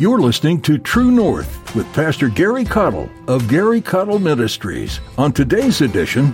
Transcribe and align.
You're 0.00 0.20
listening 0.20 0.60
to 0.60 0.78
True 0.78 1.10
North 1.10 1.74
with 1.74 1.92
Pastor 1.92 2.28
Gary 2.28 2.64
Caudill 2.64 3.10
of 3.26 3.48
Gary 3.48 3.80
Caudill 3.80 4.22
Ministries. 4.22 5.00
On 5.18 5.32
today's 5.32 5.80
edition, 5.80 6.32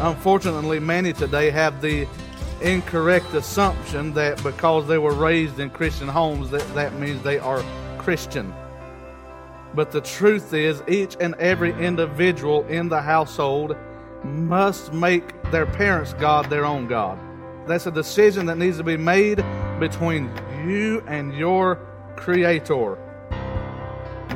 Unfortunately, 0.00 0.80
many 0.80 1.12
today 1.12 1.50
have 1.50 1.80
the 1.80 2.08
incorrect 2.60 3.32
assumption 3.34 4.12
that 4.14 4.42
because 4.42 4.88
they 4.88 4.98
were 4.98 5.14
raised 5.14 5.60
in 5.60 5.70
Christian 5.70 6.08
homes 6.08 6.50
that 6.50 6.66
that 6.74 6.94
means 6.94 7.22
they 7.22 7.38
are 7.38 7.62
Christian. 7.96 8.52
But 9.72 9.92
the 9.92 10.00
truth 10.00 10.52
is 10.52 10.82
each 10.88 11.16
and 11.20 11.36
every 11.36 11.72
individual 11.74 12.66
in 12.66 12.88
the 12.88 13.00
household 13.00 13.76
must 14.24 14.92
make 14.92 15.42
their 15.50 15.66
parents' 15.66 16.14
God 16.14 16.48
their 16.48 16.64
own 16.64 16.86
God. 16.86 17.18
That's 17.66 17.86
a 17.86 17.90
decision 17.90 18.46
that 18.46 18.58
needs 18.58 18.76
to 18.78 18.84
be 18.84 18.96
made 18.96 19.44
between 19.78 20.30
you 20.66 21.02
and 21.06 21.34
your 21.34 21.76
Creator. 22.16 22.98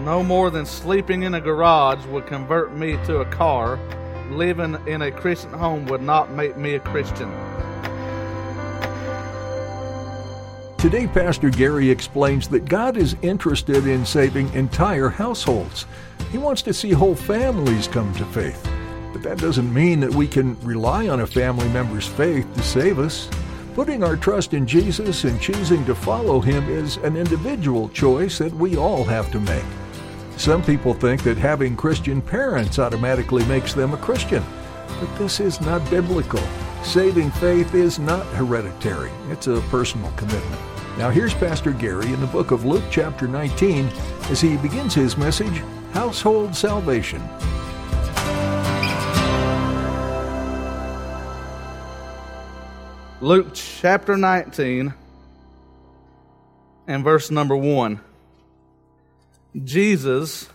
No 0.01 0.23
more 0.23 0.51
than 0.51 0.67
sleeping 0.67 1.23
in 1.23 1.35
a 1.35 1.41
garage 1.41 2.05
would 2.07 2.27
convert 2.27 2.77
me 2.77 2.93
to 3.07 3.19
a 3.19 3.25
car. 3.27 3.79
Living 4.31 4.77
in 4.87 5.03
a 5.03 5.11
Christian 5.11 5.53
home 5.53 5.87
would 5.87 6.03
not 6.03 6.33
make 6.33 6.57
me 6.57 6.75
a 6.75 6.81
Christian. 6.81 7.31
Today, 10.79 11.07
Pastor 11.07 11.51
Gary 11.51 11.91
explains 11.91 12.49
that 12.49 12.67
God 12.67 12.97
is 12.97 13.17
interested 13.23 13.87
in 13.87 14.05
saving 14.05 14.53
entire 14.53 15.09
households. 15.09 15.87
He 16.31 16.39
wants 16.39 16.63
to 16.63 16.75
see 16.75 16.91
whole 16.91 17.17
families 17.17 17.89
come 17.89 18.15
to 18.15 18.25
faith. 18.27 18.69
But 19.17 19.23
that 19.23 19.39
doesn't 19.39 19.73
mean 19.73 20.01
that 20.01 20.15
we 20.15 20.29
can 20.29 20.61
rely 20.61 21.09
on 21.09 21.21
a 21.21 21.27
family 21.27 21.67
member's 21.71 22.07
faith 22.07 22.47
to 22.55 22.63
save 22.63 22.99
us. 22.99 23.31
Putting 23.75 24.05
our 24.05 24.15
trust 24.15 24.53
in 24.53 24.67
Jesus 24.67 25.25
and 25.25 25.41
choosing 25.41 25.87
to 25.87 25.95
follow 25.95 26.39
Him 26.39 26.69
is 26.69 26.99
an 26.99 27.17
individual 27.17 27.89
choice 27.89 28.37
that 28.37 28.53
we 28.53 28.77
all 28.77 29.05
have 29.05 29.33
to 29.33 29.41
make. 29.41 29.65
Some 30.37 30.63
people 30.63 30.93
think 30.93 31.23
that 31.23 31.39
having 31.39 31.77
Christian 31.79 32.21
parents 32.21 32.79
automatically 32.79 33.43
makes 33.47 33.73
them 33.73 33.95
a 33.95 33.97
Christian, 33.97 34.45
but 35.01 35.17
this 35.17 35.41
is 35.41 35.63
not 35.63 35.89
biblical. 35.89 36.43
Saving 36.83 37.31
faith 37.31 37.75
is 37.75 37.99
not 37.99 38.27
hereditary, 38.35 39.11
it's 39.31 39.47
a 39.47 39.63
personal 39.71 40.11
commitment. 40.19 40.61
Now, 40.99 41.09
here's 41.09 41.33
Pastor 41.33 41.73
Gary 41.73 42.13
in 42.13 42.21
the 42.21 42.27
book 42.27 42.51
of 42.51 42.67
Luke, 42.67 42.85
chapter 42.91 43.27
19, 43.27 43.89
as 44.29 44.43
he 44.43 44.59
begins 44.59 44.93
his 44.93 45.17
message 45.17 45.63
Household 45.95 46.55
Salvation. 46.55 47.27
Luke 53.27 53.55
chapter 53.55 54.17
19 54.17 54.95
and 56.87 57.03
verse 57.03 57.29
number 57.29 57.57
1. 57.57 57.99
Jesus 59.65 60.49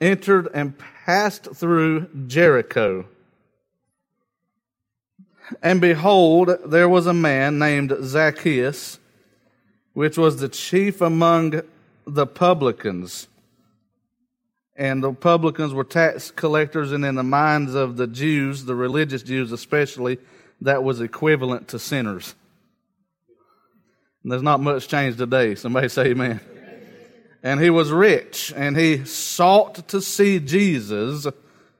entered 0.00 0.48
and 0.52 0.74
passed 1.04 1.54
through 1.54 2.08
Jericho. 2.26 3.06
And 5.62 5.80
behold, 5.80 6.50
there 6.66 6.88
was 6.88 7.06
a 7.06 7.14
man 7.14 7.60
named 7.60 7.96
Zacchaeus, 8.02 8.98
which 9.92 10.18
was 10.18 10.38
the 10.38 10.48
chief 10.48 11.00
among 11.00 11.62
the 12.04 12.26
publicans. 12.26 13.28
And 14.74 15.04
the 15.04 15.12
publicans 15.12 15.72
were 15.72 15.84
tax 15.84 16.32
collectors, 16.32 16.90
and 16.90 17.04
in 17.04 17.14
the 17.14 17.22
minds 17.22 17.76
of 17.76 17.96
the 17.96 18.08
Jews, 18.08 18.64
the 18.64 18.74
religious 18.74 19.22
Jews 19.22 19.52
especially, 19.52 20.18
that 20.60 20.82
was 20.82 21.00
equivalent 21.00 21.68
to 21.68 21.78
sinners. 21.78 22.34
And 24.22 24.32
there's 24.32 24.42
not 24.42 24.60
much 24.60 24.88
change 24.88 25.16
today. 25.16 25.54
Somebody 25.54 25.88
say 25.88 26.06
amen. 26.06 26.40
And 27.42 27.60
he 27.60 27.70
was 27.70 27.90
rich, 27.90 28.52
and 28.56 28.76
he 28.76 29.04
sought 29.04 29.86
to 29.88 30.00
see 30.00 30.40
Jesus, 30.40 31.28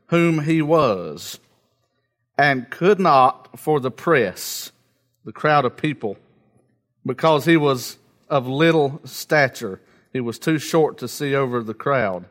whom 0.08 0.44
he 0.44 0.62
was, 0.62 1.40
and 2.38 2.70
could 2.70 3.00
not 3.00 3.58
for 3.58 3.80
the 3.80 3.90
press, 3.90 4.70
the 5.24 5.32
crowd 5.32 5.64
of 5.64 5.76
people, 5.76 6.18
because 7.04 7.46
he 7.46 7.56
was 7.56 7.98
of 8.28 8.46
little 8.46 9.00
stature. 9.04 9.80
He 10.12 10.20
was 10.20 10.38
too 10.38 10.58
short 10.58 10.98
to 10.98 11.08
see 11.08 11.34
over 11.34 11.62
the 11.62 11.74
crowd. 11.74 12.26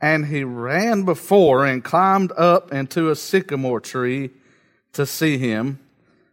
And 0.00 0.26
he 0.26 0.44
ran 0.44 1.04
before 1.04 1.66
and 1.66 1.84
climbed 1.84 2.32
up 2.32 2.72
into 2.72 3.10
a 3.10 3.16
sycamore 3.16 3.80
tree 3.80 4.30
to 4.94 5.06
see 5.06 5.38
him, 5.38 5.78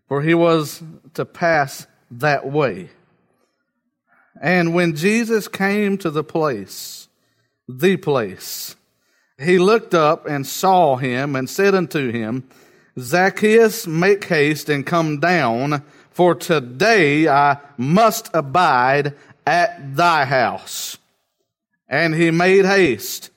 for 0.07 0.21
he 0.21 0.33
was 0.33 0.81
to 1.13 1.25
pass 1.25 1.87
that 2.09 2.49
way. 2.49 2.89
And 4.41 4.73
when 4.73 4.95
Jesus 4.95 5.47
came 5.47 5.97
to 5.99 6.09
the 6.09 6.23
place, 6.23 7.07
the 7.67 7.97
place, 7.97 8.75
he 9.37 9.57
looked 9.57 9.93
up 9.93 10.25
and 10.25 10.45
saw 10.45 10.97
him 10.97 11.35
and 11.35 11.49
said 11.49 11.75
unto 11.75 12.11
him, 12.11 12.47
Zacchaeus, 12.99 13.87
make 13.87 14.25
haste 14.25 14.69
and 14.69 14.85
come 14.85 15.19
down, 15.19 15.83
for 16.09 16.35
today 16.35 17.27
I 17.27 17.57
must 17.77 18.29
abide 18.33 19.15
at 19.45 19.95
thy 19.95 20.25
house. 20.25 20.97
And 21.87 22.13
he 22.13 22.31
made 22.31 22.65
haste 22.65 23.31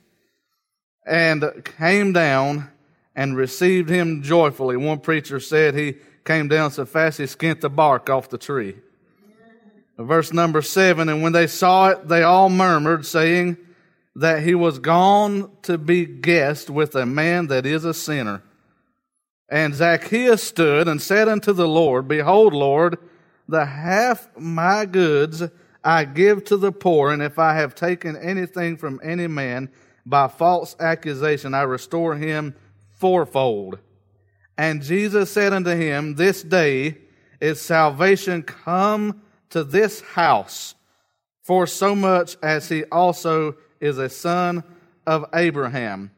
and 1.07 1.45
came 1.79 2.13
down 2.13 2.71
and 3.15 3.37
received 3.37 3.89
him 3.89 4.23
joyfully. 4.23 4.77
One 4.77 5.01
preacher 5.01 5.41
said 5.41 5.75
he 5.75 5.97
came 6.25 6.49
down 6.49 6.71
so 6.71 6.85
fast 6.85 7.19
he 7.19 7.25
skint 7.25 7.61
the 7.61 7.71
bark 7.71 8.11
off 8.11 8.29
the 8.29 8.39
tree. 8.39 8.77
Verse 9.97 10.33
number 10.33 10.61
seven, 10.61 11.09
and 11.09 11.23
when 11.23 11.33
they 11.33 11.47
saw 11.47 11.91
it, 11.91 12.09
they 12.09 12.25
all 12.25 12.49
murmured, 12.49 13.07
saying 13.07 13.57
that 14.17 14.43
he 14.43 14.55
was 14.55 14.81
gone 14.81 15.51
to 15.63 15.79
be 15.79 16.05
guest 16.05 16.69
with 16.69 16.97
a 16.97 17.07
man 17.07 17.47
that 17.47 17.65
is 17.65 17.85
a 17.85 17.95
sinner. 17.95 18.43
And 19.49 19.75
Zacchaeus 19.75 20.43
stood 20.43 20.89
and 20.89 21.01
said 21.01 21.29
unto 21.29 21.53
the 21.53 21.69
Lord, 21.69 22.09
Behold, 22.09 22.53
Lord, 22.53 22.99
the 23.49 23.67
half 23.67 24.29
my 24.37 24.85
goods 24.85 25.45
I 25.85 26.07
give 26.07 26.45
to 26.47 26.57
the 26.57 26.73
poor, 26.73 27.13
and 27.13 27.23
if 27.23 27.39
I 27.39 27.55
have 27.55 27.75
taken 27.75 28.17
anything 28.17 28.77
from 28.77 29.01
any 29.03 29.27
man 29.27 29.69
by 30.07 30.29
false 30.29 30.75
accusation, 30.81 31.55
I 31.55 31.63
restore 31.63 32.17
him 32.17 32.55
fourfold. 33.04 33.78
And 34.56 34.82
Jesus 34.82 35.31
said 35.31 35.53
unto 35.53 35.76
him, 35.76 36.15
This 36.15 36.42
day 36.42 36.97
is 37.38 37.60
salvation 37.60 38.42
come 38.42 39.20
to 39.50 39.62
this 39.62 40.00
house, 40.00 40.75
for 41.42 41.66
so 41.66 41.94
much 41.94 42.38
as 42.42 42.70
he 42.70 42.84
also 42.84 43.56
is 43.78 43.98
a 43.98 44.09
son 44.09 44.65
of 45.06 45.26
Abraham. 45.34 46.12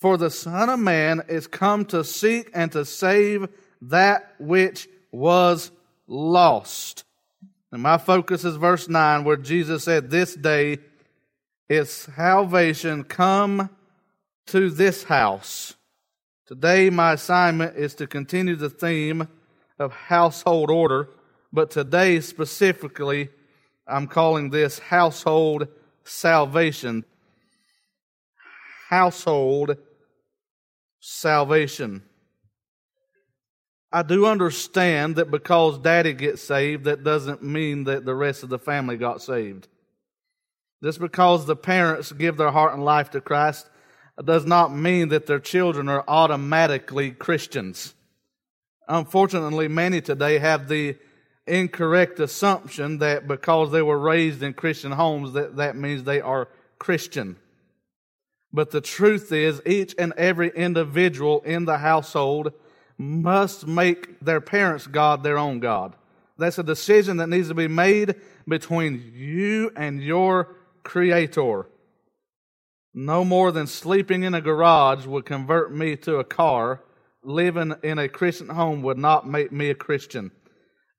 For 0.00 0.16
the 0.16 0.30
Son 0.30 0.70
of 0.70 0.80
Man 0.80 1.20
is 1.28 1.46
come 1.46 1.84
to 1.86 2.02
seek 2.02 2.48
and 2.54 2.72
to 2.72 2.86
save 2.86 3.46
that 3.82 4.34
which 4.38 4.88
was 5.12 5.70
lost. 6.06 7.04
And 7.70 7.82
my 7.82 7.98
focus 7.98 8.46
is 8.46 8.56
verse 8.56 8.88
9, 8.88 9.24
where 9.24 9.36
Jesus 9.36 9.84
said, 9.84 10.08
This 10.08 10.34
day 10.34 10.78
is 11.68 11.90
salvation 11.90 13.04
come 13.04 13.68
to 14.46 14.70
this 14.70 15.04
house. 15.04 15.74
Today, 16.46 16.90
my 16.90 17.14
assignment 17.14 17.76
is 17.76 17.94
to 17.94 18.06
continue 18.06 18.54
the 18.54 18.68
theme 18.68 19.28
of 19.78 19.92
household 19.92 20.70
order, 20.70 21.08
but 21.52 21.70
today 21.70 22.20
specifically, 22.20 23.30
I'm 23.86 24.06
calling 24.06 24.50
this 24.50 24.78
household 24.78 25.68
salvation. 26.04 27.04
Household 28.90 29.78
salvation. 31.00 32.02
I 33.90 34.02
do 34.02 34.26
understand 34.26 35.16
that 35.16 35.30
because 35.30 35.78
daddy 35.78 36.12
gets 36.12 36.42
saved, 36.42 36.84
that 36.84 37.04
doesn't 37.04 37.42
mean 37.42 37.84
that 37.84 38.04
the 38.04 38.14
rest 38.14 38.42
of 38.42 38.50
the 38.50 38.58
family 38.58 38.98
got 38.98 39.22
saved. 39.22 39.68
Just 40.82 41.00
because 41.00 41.46
the 41.46 41.56
parents 41.56 42.12
give 42.12 42.36
their 42.36 42.50
heart 42.50 42.74
and 42.74 42.84
life 42.84 43.10
to 43.12 43.22
Christ 43.22 43.70
does 44.22 44.46
not 44.46 44.72
mean 44.72 45.08
that 45.08 45.26
their 45.26 45.40
children 45.40 45.88
are 45.88 46.04
automatically 46.06 47.10
Christians. 47.10 47.94
Unfortunately, 48.86 49.66
many 49.66 50.00
today 50.00 50.38
have 50.38 50.68
the 50.68 50.96
incorrect 51.46 52.20
assumption 52.20 52.98
that 52.98 53.26
because 53.26 53.70
they 53.70 53.82
were 53.82 53.98
raised 53.98 54.42
in 54.42 54.54
Christian 54.54 54.92
homes 54.92 55.32
that 55.32 55.56
that 55.56 55.76
means 55.76 56.04
they 56.04 56.20
are 56.20 56.48
Christian. 56.78 57.36
But 58.52 58.70
the 58.70 58.80
truth 58.80 59.32
is 59.32 59.60
each 59.66 59.94
and 59.98 60.12
every 60.16 60.50
individual 60.50 61.40
in 61.42 61.64
the 61.64 61.78
household 61.78 62.52
must 62.96 63.66
make 63.66 64.20
their 64.20 64.40
parents' 64.40 64.86
God 64.86 65.22
their 65.22 65.38
own 65.38 65.58
God. 65.58 65.96
That's 66.38 66.58
a 66.58 66.62
decision 66.62 67.16
that 67.18 67.28
needs 67.28 67.48
to 67.48 67.54
be 67.54 67.68
made 67.68 68.14
between 68.46 69.12
you 69.14 69.72
and 69.76 70.02
your 70.02 70.54
creator. 70.82 71.66
No 72.94 73.24
more 73.24 73.50
than 73.50 73.66
sleeping 73.66 74.22
in 74.22 74.34
a 74.34 74.40
garage 74.40 75.04
would 75.04 75.26
convert 75.26 75.74
me 75.74 75.96
to 75.96 76.16
a 76.16 76.24
car. 76.24 76.80
living 77.26 77.74
in 77.82 77.98
a 77.98 78.08
Christian 78.08 78.50
home 78.50 78.82
would 78.82 78.98
not 78.98 79.26
make 79.26 79.50
me 79.50 79.70
a 79.70 79.74
Christian. 79.74 80.30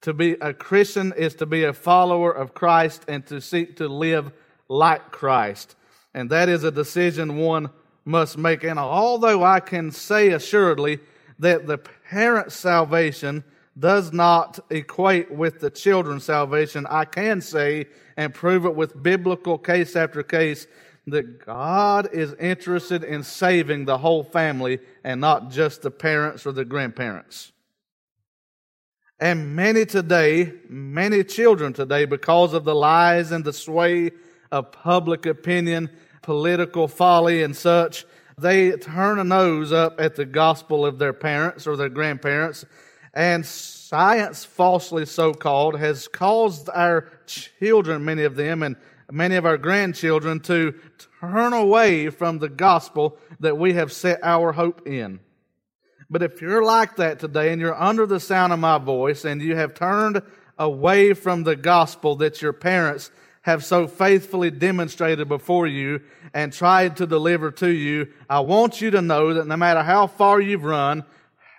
To 0.01 0.13
be 0.13 0.31
a 0.33 0.53
Christian 0.53 1.13
is 1.15 1.35
to 1.35 1.45
be 1.45 1.63
a 1.63 1.73
follower 1.73 2.31
of 2.31 2.53
Christ 2.53 3.03
and 3.07 3.25
to 3.27 3.39
seek 3.39 3.77
to 3.77 3.87
live 3.87 4.31
like 4.67 5.11
Christ. 5.11 5.75
And 6.13 6.29
that 6.31 6.49
is 6.49 6.63
a 6.63 6.71
decision 6.71 7.37
one 7.37 7.69
must 8.05 8.37
make. 8.37 8.63
And 8.63 8.79
although 8.79 9.43
I 9.43 9.59
can 9.59 9.91
say 9.91 10.31
assuredly 10.31 10.99
that 11.39 11.67
the 11.67 11.77
parent's 11.77 12.55
salvation 12.55 13.43
does 13.77 14.13
not 14.13 14.59
equate 14.69 15.31
with 15.31 15.59
the 15.59 15.69
children's 15.69 16.23
salvation, 16.23 16.87
I 16.89 17.05
can 17.05 17.41
say 17.41 17.87
and 18.15 18.33
prove 18.33 18.65
it 18.65 18.75
with 18.75 19.01
biblical 19.01 19.57
case 19.57 19.95
after 19.95 20.23
case 20.23 20.67
that 21.07 21.45
God 21.45 22.09
is 22.13 22.33
interested 22.33 23.03
in 23.03 23.23
saving 23.23 23.85
the 23.85 23.99
whole 23.99 24.23
family 24.23 24.79
and 25.03 25.21
not 25.21 25.51
just 25.51 25.81
the 25.81 25.91
parents 25.91 26.45
or 26.45 26.51
the 26.51 26.65
grandparents. 26.65 27.51
And 29.19 29.55
many 29.55 29.85
today, 29.85 30.53
many 30.67 31.23
children 31.23 31.73
today, 31.73 32.05
because 32.05 32.53
of 32.53 32.65
the 32.65 32.75
lies 32.75 33.31
and 33.31 33.45
the 33.45 33.53
sway 33.53 34.11
of 34.51 34.71
public 34.71 35.25
opinion, 35.25 35.89
political 36.21 36.87
folly, 36.87 37.43
and 37.43 37.55
such, 37.55 38.05
they 38.37 38.71
turn 38.71 39.19
a 39.19 39.23
nose 39.23 39.71
up 39.71 40.01
at 40.01 40.15
the 40.15 40.25
gospel 40.25 40.85
of 40.85 40.99
their 40.99 41.13
parents 41.13 41.65
or 41.65 41.77
their 41.77 41.89
grandparents. 41.89 42.65
And 43.13 43.45
science, 43.45 44.43
falsely 44.43 45.05
so 45.05 45.33
called, 45.33 45.79
has 45.79 46.09
caused 46.09 46.67
our 46.69 47.09
children, 47.25 48.03
many 48.03 48.23
of 48.23 48.35
them, 48.35 48.63
and 48.63 48.75
many 49.11 49.35
of 49.35 49.45
our 49.45 49.57
grandchildren 49.57 50.39
to 50.41 50.73
turn 51.21 51.53
away 51.53 52.09
from 52.09 52.39
the 52.39 52.49
gospel 52.49 53.17
that 53.39 53.57
we 53.57 53.73
have 53.73 53.91
set 53.91 54.19
our 54.23 54.51
hope 54.51 54.87
in. 54.87 55.19
But 56.09 56.23
if 56.23 56.41
you're 56.41 56.63
like 56.63 56.97
that 56.97 57.19
today 57.19 57.51
and 57.51 57.59
you're 57.59 57.79
under 57.79 58.05
the 58.05 58.19
sound 58.19 58.53
of 58.53 58.59
my 58.59 58.77
voice 58.77 59.25
and 59.25 59.41
you 59.41 59.55
have 59.55 59.73
turned 59.73 60.21
away 60.57 61.13
from 61.13 61.43
the 61.43 61.55
gospel 61.55 62.15
that 62.17 62.41
your 62.41 62.53
parents 62.53 63.11
have 63.41 63.63
so 63.63 63.87
faithfully 63.87 64.49
demonstrated 64.49 65.27
before 65.27 65.67
you 65.67 66.01
and 66.33 66.51
tried 66.51 66.97
to 66.97 67.05
deliver 67.05 67.51
to 67.51 67.69
you, 67.69 68.07
I 68.29 68.39
want 68.39 68.81
you 68.81 68.91
to 68.91 69.01
know 69.01 69.35
that 69.35 69.47
no 69.47 69.55
matter 69.55 69.83
how 69.83 70.07
far 70.07 70.41
you've 70.41 70.63
run, 70.63 71.03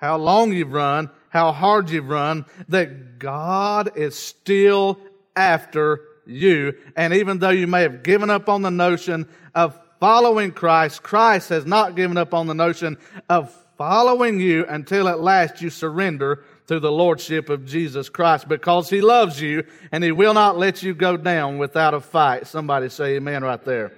how 0.01 0.17
long 0.17 0.53
you've 0.53 0.73
run, 0.73 1.11
how 1.29 1.53
hard 1.53 1.91
you've 1.91 2.09
run, 2.09 2.45
that 2.69 3.19
God 3.19 3.97
is 3.97 4.17
still 4.17 4.99
after 5.37 6.01
you. 6.27 6.75
And 6.97 7.15
even 7.15 7.39
though 7.39 7.51
you 7.51 7.67
may 7.67 7.83
have 7.83 8.03
given 8.03 8.31
up 8.31 8.49
on 8.49 8.63
the 8.63 8.71
notion 8.71 9.29
of 9.55 9.79
following 10.01 10.53
Christ, 10.53 11.03
Christ 11.03 11.49
has 11.51 11.67
not 11.67 11.97
given 11.97 12.17
up 12.17 12.35
on 12.35 12.47
the 12.47 12.55
notion 12.55 12.99
of 13.29 13.55
following 13.79 14.41
you 14.41 14.65
until 14.67 15.09
at 15.09 15.21
last 15.21 15.61
you 15.61 15.71
surrender 15.71 16.45
to 16.67 16.81
the 16.81 16.91
Lordship 16.91 17.49
of 17.49 17.65
Jesus 17.65 18.09
Christ 18.09 18.49
because 18.49 18.91
He 18.91 19.01
loves 19.01 19.41
you 19.41 19.65
and 19.93 20.03
He 20.03 20.13
will 20.13 20.35
not 20.35 20.59
let 20.59 20.83
you 20.83 20.95
go 20.95 21.17
down 21.17 21.59
without 21.59 21.95
a 21.95 22.01
fight. 22.01 22.47
Somebody 22.47 22.89
say 22.89 23.17
amen 23.17 23.45
right 23.45 23.65
there. 23.65 23.93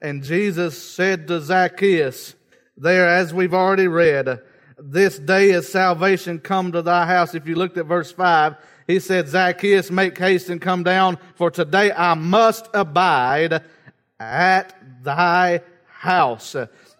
And 0.00 0.22
Jesus 0.22 0.82
said 0.82 1.28
to 1.28 1.40
Zacchaeus, 1.40 2.34
there 2.76 3.08
as 3.08 3.32
we've 3.32 3.54
already 3.54 3.86
read, 3.86 4.40
this 4.78 5.18
day 5.18 5.50
is 5.50 5.70
salvation 5.70 6.40
come 6.40 6.72
to 6.72 6.82
thy 6.82 7.06
house. 7.06 7.34
If 7.34 7.46
you 7.46 7.54
looked 7.54 7.78
at 7.78 7.86
verse 7.86 8.10
5, 8.10 8.56
he 8.92 9.00
said, 9.00 9.26
Zacchaeus, 9.26 9.90
make 9.90 10.18
haste 10.18 10.50
and 10.50 10.60
come 10.60 10.82
down, 10.82 11.16
for 11.34 11.50
today 11.50 11.92
I 11.92 12.12
must 12.12 12.68
abide 12.74 13.62
at 14.20 14.76
thy 15.02 15.62
house. 15.86 16.54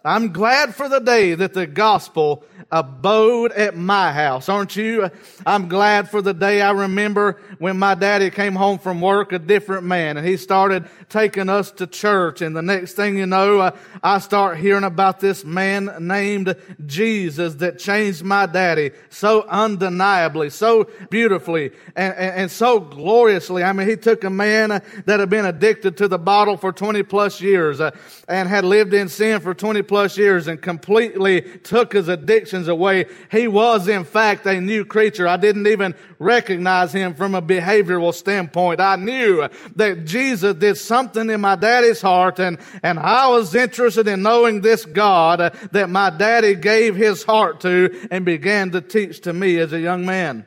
I'm 0.05 0.33
glad 0.33 0.75
for 0.75 0.89
the 0.89 0.99
day 0.99 1.33
that 1.33 1.53
the 1.53 1.65
gospel 1.65 2.43
abode 2.69 3.51
at 3.53 3.77
my 3.77 4.11
house, 4.11 4.49
aren't 4.49 4.75
you? 4.75 5.09
I'm 5.45 5.69
glad 5.69 6.09
for 6.09 6.21
the 6.21 6.33
day 6.33 6.61
I 6.61 6.71
remember 6.71 7.39
when 7.59 7.77
my 7.77 7.95
daddy 7.95 8.29
came 8.29 8.55
home 8.55 8.79
from 8.79 8.99
work 8.99 9.31
a 9.31 9.39
different 9.39 9.85
man 9.85 10.17
and 10.17 10.27
he 10.27 10.35
started 10.35 10.89
taking 11.07 11.47
us 11.49 11.71
to 11.73 11.87
church. 11.87 12.41
And 12.41 12.55
the 12.55 12.61
next 12.61 12.93
thing 12.93 13.17
you 13.17 13.27
know, 13.27 13.59
uh, 13.59 13.77
I 14.01 14.19
start 14.19 14.57
hearing 14.57 14.83
about 14.83 15.19
this 15.21 15.45
man 15.45 15.89
named 15.99 16.55
Jesus 16.85 17.55
that 17.55 17.79
changed 17.79 18.23
my 18.23 18.45
daddy 18.45 18.91
so 19.09 19.43
undeniably, 19.43 20.49
so 20.49 20.89
beautifully, 21.11 21.71
and, 21.95 22.13
and, 22.15 22.35
and 22.35 22.51
so 22.51 22.79
gloriously. 22.79 23.63
I 23.63 23.71
mean, 23.71 23.87
he 23.87 23.95
took 23.95 24.23
a 24.23 24.29
man 24.29 24.81
that 25.05 25.19
had 25.19 25.29
been 25.29 25.45
addicted 25.45 25.97
to 25.97 26.07
the 26.07 26.19
bottle 26.19 26.57
for 26.57 26.73
20 26.73 27.03
plus 27.03 27.39
years 27.39 27.79
uh, 27.79 27.91
and 28.27 28.49
had 28.49 28.65
lived 28.65 28.93
in 28.93 29.07
sin 29.07 29.39
for 29.39 29.53
20 29.53 29.83
plus 29.83 29.92
years 30.17 30.47
and 30.47 30.61
completely 30.61 31.41
took 31.41 31.93
his 31.93 32.07
addictions 32.07 32.67
away. 32.67 33.05
He 33.31 33.47
was, 33.47 33.87
in 33.87 34.03
fact, 34.03 34.45
a 34.45 34.59
new 34.59 34.85
creature. 34.85 35.27
I 35.27 35.37
didn't 35.37 35.67
even 35.67 35.95
recognize 36.19 36.91
him 36.91 37.13
from 37.13 37.35
a 37.35 37.41
behavioral 37.41 38.13
standpoint. 38.13 38.79
I 38.79 38.95
knew 38.95 39.47
that 39.75 40.05
Jesus 40.05 40.55
did 40.55 40.77
something 40.77 41.29
in 41.29 41.41
my 41.41 41.55
daddy's 41.55 42.01
heart 42.01 42.39
and, 42.39 42.57
and 42.81 42.99
I 42.99 43.29
was 43.29 43.55
interested 43.55 44.07
in 44.07 44.21
knowing 44.21 44.61
this 44.61 44.85
God 44.85 45.55
that 45.71 45.89
my 45.89 46.09
daddy 46.09 46.55
gave 46.55 46.95
his 46.95 47.23
heart 47.23 47.61
to 47.61 48.07
and 48.11 48.25
began 48.25 48.71
to 48.71 48.81
teach 48.81 49.21
to 49.21 49.33
me 49.33 49.57
as 49.59 49.73
a 49.73 49.79
young 49.79 50.05
man. 50.05 50.45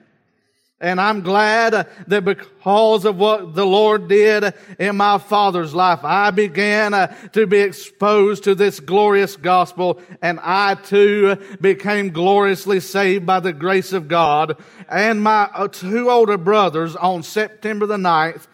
And 0.78 1.00
I'm 1.00 1.22
glad 1.22 1.88
that 2.06 2.24
because 2.24 3.06
of 3.06 3.16
what 3.16 3.54
the 3.54 3.64
Lord 3.64 4.08
did 4.08 4.52
in 4.78 4.96
my 4.96 5.16
father's 5.16 5.74
life, 5.74 6.00
I 6.02 6.30
began 6.30 6.92
uh, 6.92 7.06
to 7.32 7.46
be 7.46 7.60
exposed 7.60 8.44
to 8.44 8.54
this 8.54 8.78
glorious 8.78 9.36
gospel 9.36 10.02
and 10.20 10.38
I 10.42 10.74
too 10.74 11.36
became 11.62 12.10
gloriously 12.10 12.80
saved 12.80 13.24
by 13.24 13.40
the 13.40 13.54
grace 13.54 13.94
of 13.94 14.06
God. 14.06 14.62
And 14.86 15.22
my 15.22 15.48
uh, 15.54 15.68
two 15.68 16.10
older 16.10 16.36
brothers 16.36 16.94
on 16.94 17.22
September 17.22 17.86
the 17.86 17.96
9th 17.96 18.46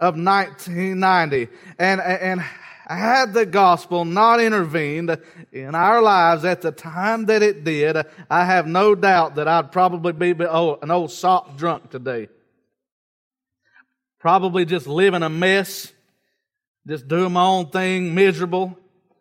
of 0.00 0.16
1990. 0.16 1.46
And, 1.78 2.00
and 2.00 2.44
had 2.96 3.34
the 3.34 3.44
gospel 3.44 4.04
not 4.04 4.40
intervened 4.40 5.18
in 5.52 5.74
our 5.74 6.00
lives 6.00 6.44
at 6.44 6.62
the 6.62 6.72
time 6.72 7.26
that 7.26 7.42
it 7.42 7.62
did, 7.62 7.98
I 8.30 8.44
have 8.44 8.66
no 8.66 8.94
doubt 8.94 9.34
that 9.34 9.46
I'd 9.46 9.72
probably 9.72 10.12
be 10.12 10.34
oh, 10.46 10.78
an 10.80 10.90
old 10.90 11.10
salt 11.10 11.56
drunk 11.56 11.90
today. 11.90 12.28
Probably 14.18 14.64
just 14.64 14.86
living 14.86 15.22
a 15.22 15.28
mess, 15.28 15.92
just 16.86 17.06
doing 17.06 17.32
my 17.32 17.44
own 17.44 17.70
thing, 17.70 18.14
miserable. 18.14 18.78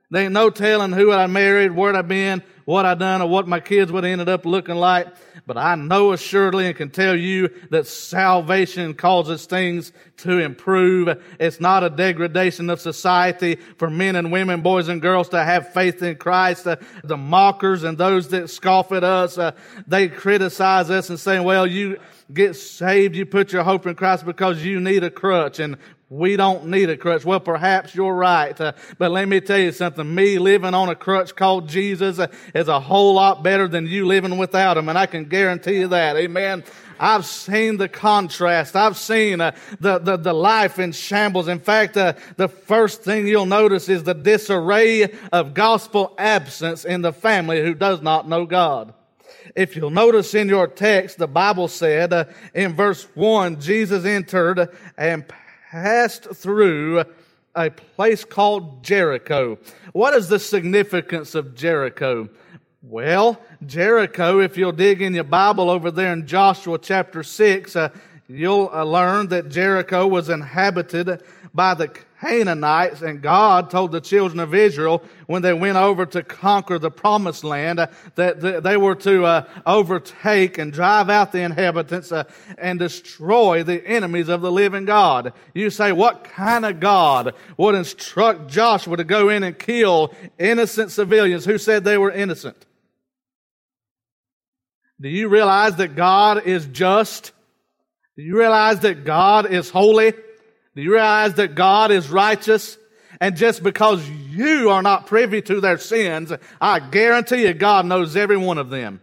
There 0.10 0.24
ain't 0.24 0.32
no 0.32 0.50
telling 0.50 0.94
who 0.94 1.12
I 1.12 1.28
married, 1.28 1.74
where 1.74 1.94
I've 1.94 2.08
been, 2.08 2.42
what 2.64 2.86
I 2.86 2.96
done, 2.96 3.22
or 3.22 3.28
what 3.28 3.46
my 3.46 3.60
kids 3.60 3.92
would 3.92 4.06
have 4.06 4.12
ended 4.12 4.30
up 4.30 4.46
looking 4.46 4.76
like. 4.76 5.08
But 5.46 5.58
I 5.58 5.76
know 5.76 6.14
assuredly 6.14 6.68
and 6.68 6.76
can 6.76 6.90
tell 6.90 7.16
you 7.16 7.50
that 7.72 7.88
salvation 7.88 8.94
causes 8.94 9.46
things 9.46 9.92
to 10.18 10.40
improve. 10.40 11.22
It's 11.42 11.60
not 11.60 11.84
a 11.84 11.90
degradation 11.90 12.70
of 12.70 12.80
society 12.80 13.56
for 13.78 13.90
men 13.90 14.16
and 14.16 14.32
women, 14.32 14.62
boys 14.62 14.88
and 14.88 15.02
girls 15.02 15.28
to 15.30 15.44
have 15.44 15.74
faith 15.74 16.02
in 16.02 16.16
Christ. 16.16 16.68
Uh, 16.68 16.78
the 17.04 17.18
mockers 17.18 17.84
and 17.84 17.98
those 17.98 18.30
that 18.30 18.50
scoff 18.50 18.94
at 18.94 19.04
us, 19.04 19.38
uh, 19.38 19.52
they 19.88 20.08
criticize 20.08 20.90
us 20.90 21.10
and 21.10 21.20
say, 21.20 21.42
well, 21.42 21.68
you, 21.68 21.98
get 22.34 22.56
saved, 22.56 23.16
you 23.16 23.26
put 23.26 23.54
your 23.54 23.64
hope 23.64 23.88
in 23.88 23.96
Christ 23.96 24.26
because 24.26 24.64
you 24.64 24.80
need 24.80 25.04
a 25.04 25.10
crutch. 25.10 25.60
And 25.60 25.78
we 26.10 26.38
don't 26.38 26.68
need 26.68 26.90
a 26.90 26.96
crutch. 26.96 27.26
Well, 27.26 27.42
perhaps 27.42 27.94
you're 27.94 28.14
right. 28.14 28.60
Uh, 28.60 28.74
but 28.98 29.12
let 29.12 29.28
me 29.28 29.42
tell 29.42 29.58
you 29.58 29.74
something. 29.74 30.16
Me 30.16 30.40
living 30.40 30.74
on 30.74 30.88
a 30.88 30.96
crutch 30.96 31.36
called 31.36 31.68
Jesus 31.68 32.18
uh, 32.18 32.28
is 32.56 32.70
a 32.70 32.80
whole 32.80 33.16
lot 33.16 33.44
better 33.44 33.68
than 33.68 33.88
you 33.88 34.06
living 34.06 34.38
without 34.38 34.78
him. 34.78 34.88
And 34.88 34.98
I 34.98 35.06
can 35.06 35.26
guarantee 35.26 35.80
you 35.80 35.90
that. 35.90 36.16
Amen. 36.16 36.64
I've 36.98 37.26
seen 37.26 37.76
the 37.76 37.90
contrast. 37.90 38.76
I've 38.76 38.98
seen 38.98 39.42
uh, 39.42 39.56
the, 39.82 40.00
the, 40.00 40.18
the 40.18 40.34
life 40.34 40.80
in 40.80 40.94
shambles. 40.94 41.50
In 41.50 41.60
fact, 41.60 41.98
uh, 41.98 42.14
the 42.38 42.48
first 42.48 43.04
thing 43.04 43.28
you'll 43.28 43.46
notice 43.46 43.90
is 43.90 44.04
the 44.04 44.16
disarray 44.16 45.14
of 45.34 45.54
gospel 45.54 46.16
absence 46.18 46.86
in 46.86 47.02
the 47.02 47.14
family 47.14 47.62
who 47.62 47.74
does 47.74 48.02
not 48.02 48.30
know 48.30 48.46
God. 48.46 48.94
If 49.56 49.76
you'll 49.76 49.90
notice 49.90 50.34
in 50.34 50.48
your 50.48 50.68
text, 50.68 51.18
the 51.18 51.28
Bible 51.28 51.68
said 51.68 52.14
uh, 52.14 52.26
in 52.54 52.76
verse 52.76 53.04
1, 53.14 53.60
Jesus 53.60 54.06
entered 54.06 54.70
and 54.98 55.26
passed 55.72 56.24
through 56.34 57.04
a 57.56 57.70
place 57.70 58.24
called 58.24 58.84
Jericho. 58.84 59.58
What 59.92 60.14
is 60.14 60.30
the 60.30 60.40
significance 60.40 61.36
of 61.36 61.56
Jericho? 61.56 62.30
Well, 62.82 63.42
Jericho, 63.66 64.40
if 64.40 64.56
you'll 64.58 64.72
dig 64.72 65.02
in 65.02 65.14
your 65.14 65.26
Bible 65.26 65.70
over 65.70 65.92
there 65.92 66.14
in 66.14 66.26
Joshua 66.26 66.78
chapter 66.78 67.22
6, 67.22 67.76
uh, 67.76 67.90
you'll 68.30 68.70
uh, 68.72 68.84
learn 68.84 69.28
that 69.28 69.50
Jericho 69.50 70.08
was 70.08 70.30
inhabited 70.30 71.22
by 71.54 71.74
the 71.74 71.90
Canaanites, 72.20 73.02
and 73.04 73.22
God 73.22 73.70
told 73.70 73.92
the 73.92 74.02
children 74.02 74.40
of 74.40 74.56
Israel 74.56 75.04
when 75.28 75.44
they 75.44 75.54
went 75.54 75.78
over 75.78 76.06
to 76.08 76.24
conquer 76.24 76.80
the 76.80 76.90
promised 76.90 77.44
land 77.44 77.80
uh, 77.80 77.88
that 78.16 78.64
they 78.64 78.76
were 78.76 78.96
to 78.96 79.26
uh, 79.26 79.48
overtake 79.66 80.58
and 80.58 80.74
drive 80.74 81.10
out 81.10 81.32
the 81.32 81.42
inhabitants 81.42 82.12
uh, 82.12 82.24
and 82.58 82.80
destroy 82.80 83.62
the 83.62 83.86
enemies 83.86 84.30
of 84.30 84.42
the 84.42 84.52
living 84.52 84.86
God. 84.86 85.34
You 85.54 85.70
say, 85.70 85.92
what 85.92 86.24
kind 86.24 86.66
of 86.66 86.80
God 86.80 87.36
would 87.56 87.76
instruct 87.76 88.48
Joshua 88.48 88.98
to 88.98 89.04
go 89.04 89.30
in 89.30 89.44
and 89.44 89.58
kill 89.58 90.14
innocent 90.40 90.92
civilians 90.92 91.46
who 91.46 91.60
said 91.60 91.84
they 91.84 92.00
were 92.00 92.12
innocent? 92.12 92.66
Do 95.00 95.10
you 95.10 95.28
realize 95.28 95.76
that 95.76 95.96
God 95.96 96.48
is 96.48 96.66
just? 96.66 97.32
Do 98.16 98.24
you 98.24 98.40
realize 98.40 98.80
that 98.80 99.06
God 99.06 99.52
is 99.52 99.70
holy? 99.70 100.14
Do 100.78 100.84
you 100.84 100.94
realize 100.94 101.34
that 101.34 101.56
God 101.56 101.90
is 101.90 102.08
righteous? 102.08 102.78
And 103.20 103.36
just 103.36 103.64
because 103.64 104.08
you 104.08 104.70
are 104.70 104.84
not 104.84 105.08
privy 105.08 105.42
to 105.42 105.60
their 105.60 105.80
sins, 105.80 106.32
I 106.62 106.80
guarantee 106.80 107.48
you 107.48 107.56
God 107.56 107.88
knows 107.88 108.16
every 108.16 108.38
one 108.38 108.60
of 108.60 108.70
them. 108.70 109.02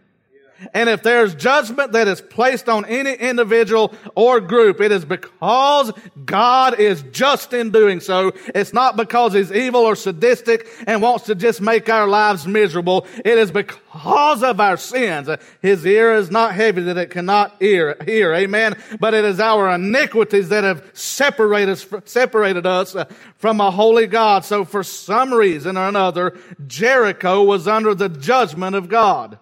And 0.72 0.88
if 0.88 1.02
there's 1.02 1.34
judgment 1.34 1.92
that 1.92 2.08
is 2.08 2.20
placed 2.20 2.68
on 2.68 2.84
any 2.86 3.12
individual 3.14 3.94
or 4.14 4.40
group, 4.40 4.80
it 4.80 4.92
is 4.92 5.04
because 5.04 5.92
God 6.24 6.78
is 6.80 7.02
just 7.12 7.52
in 7.52 7.70
doing 7.70 8.00
so. 8.00 8.32
It's 8.54 8.72
not 8.72 8.96
because 8.96 9.34
He's 9.34 9.52
evil 9.52 9.82
or 9.82 9.96
sadistic 9.96 10.66
and 10.86 11.02
wants 11.02 11.26
to 11.26 11.34
just 11.34 11.60
make 11.60 11.88
our 11.88 12.06
lives 12.06 12.46
miserable. 12.46 13.06
It 13.24 13.38
is 13.38 13.50
because 13.50 14.42
of 14.42 14.60
our 14.60 14.76
sins. 14.76 15.28
His 15.60 15.84
ear 15.84 16.14
is 16.14 16.30
not 16.30 16.54
heavy 16.54 16.82
that 16.82 16.96
it 16.96 17.10
cannot 17.10 17.56
hear, 17.60 17.96
hear. 18.04 18.32
Amen. 18.34 18.76
But 18.98 19.14
it 19.14 19.24
is 19.24 19.40
our 19.40 19.70
iniquities 19.70 20.48
that 20.48 20.64
have 20.64 20.88
separated 20.94 21.72
us, 21.72 21.86
separated 22.04 22.66
us 22.66 22.96
from 23.36 23.60
a 23.60 23.70
holy 23.70 24.06
God. 24.06 24.44
So 24.44 24.64
for 24.64 24.82
some 24.82 25.32
reason 25.32 25.76
or 25.76 25.88
another, 25.88 26.38
Jericho 26.66 27.42
was 27.42 27.68
under 27.68 27.94
the 27.94 28.08
judgment 28.08 28.76
of 28.76 28.88
God. 28.88 29.38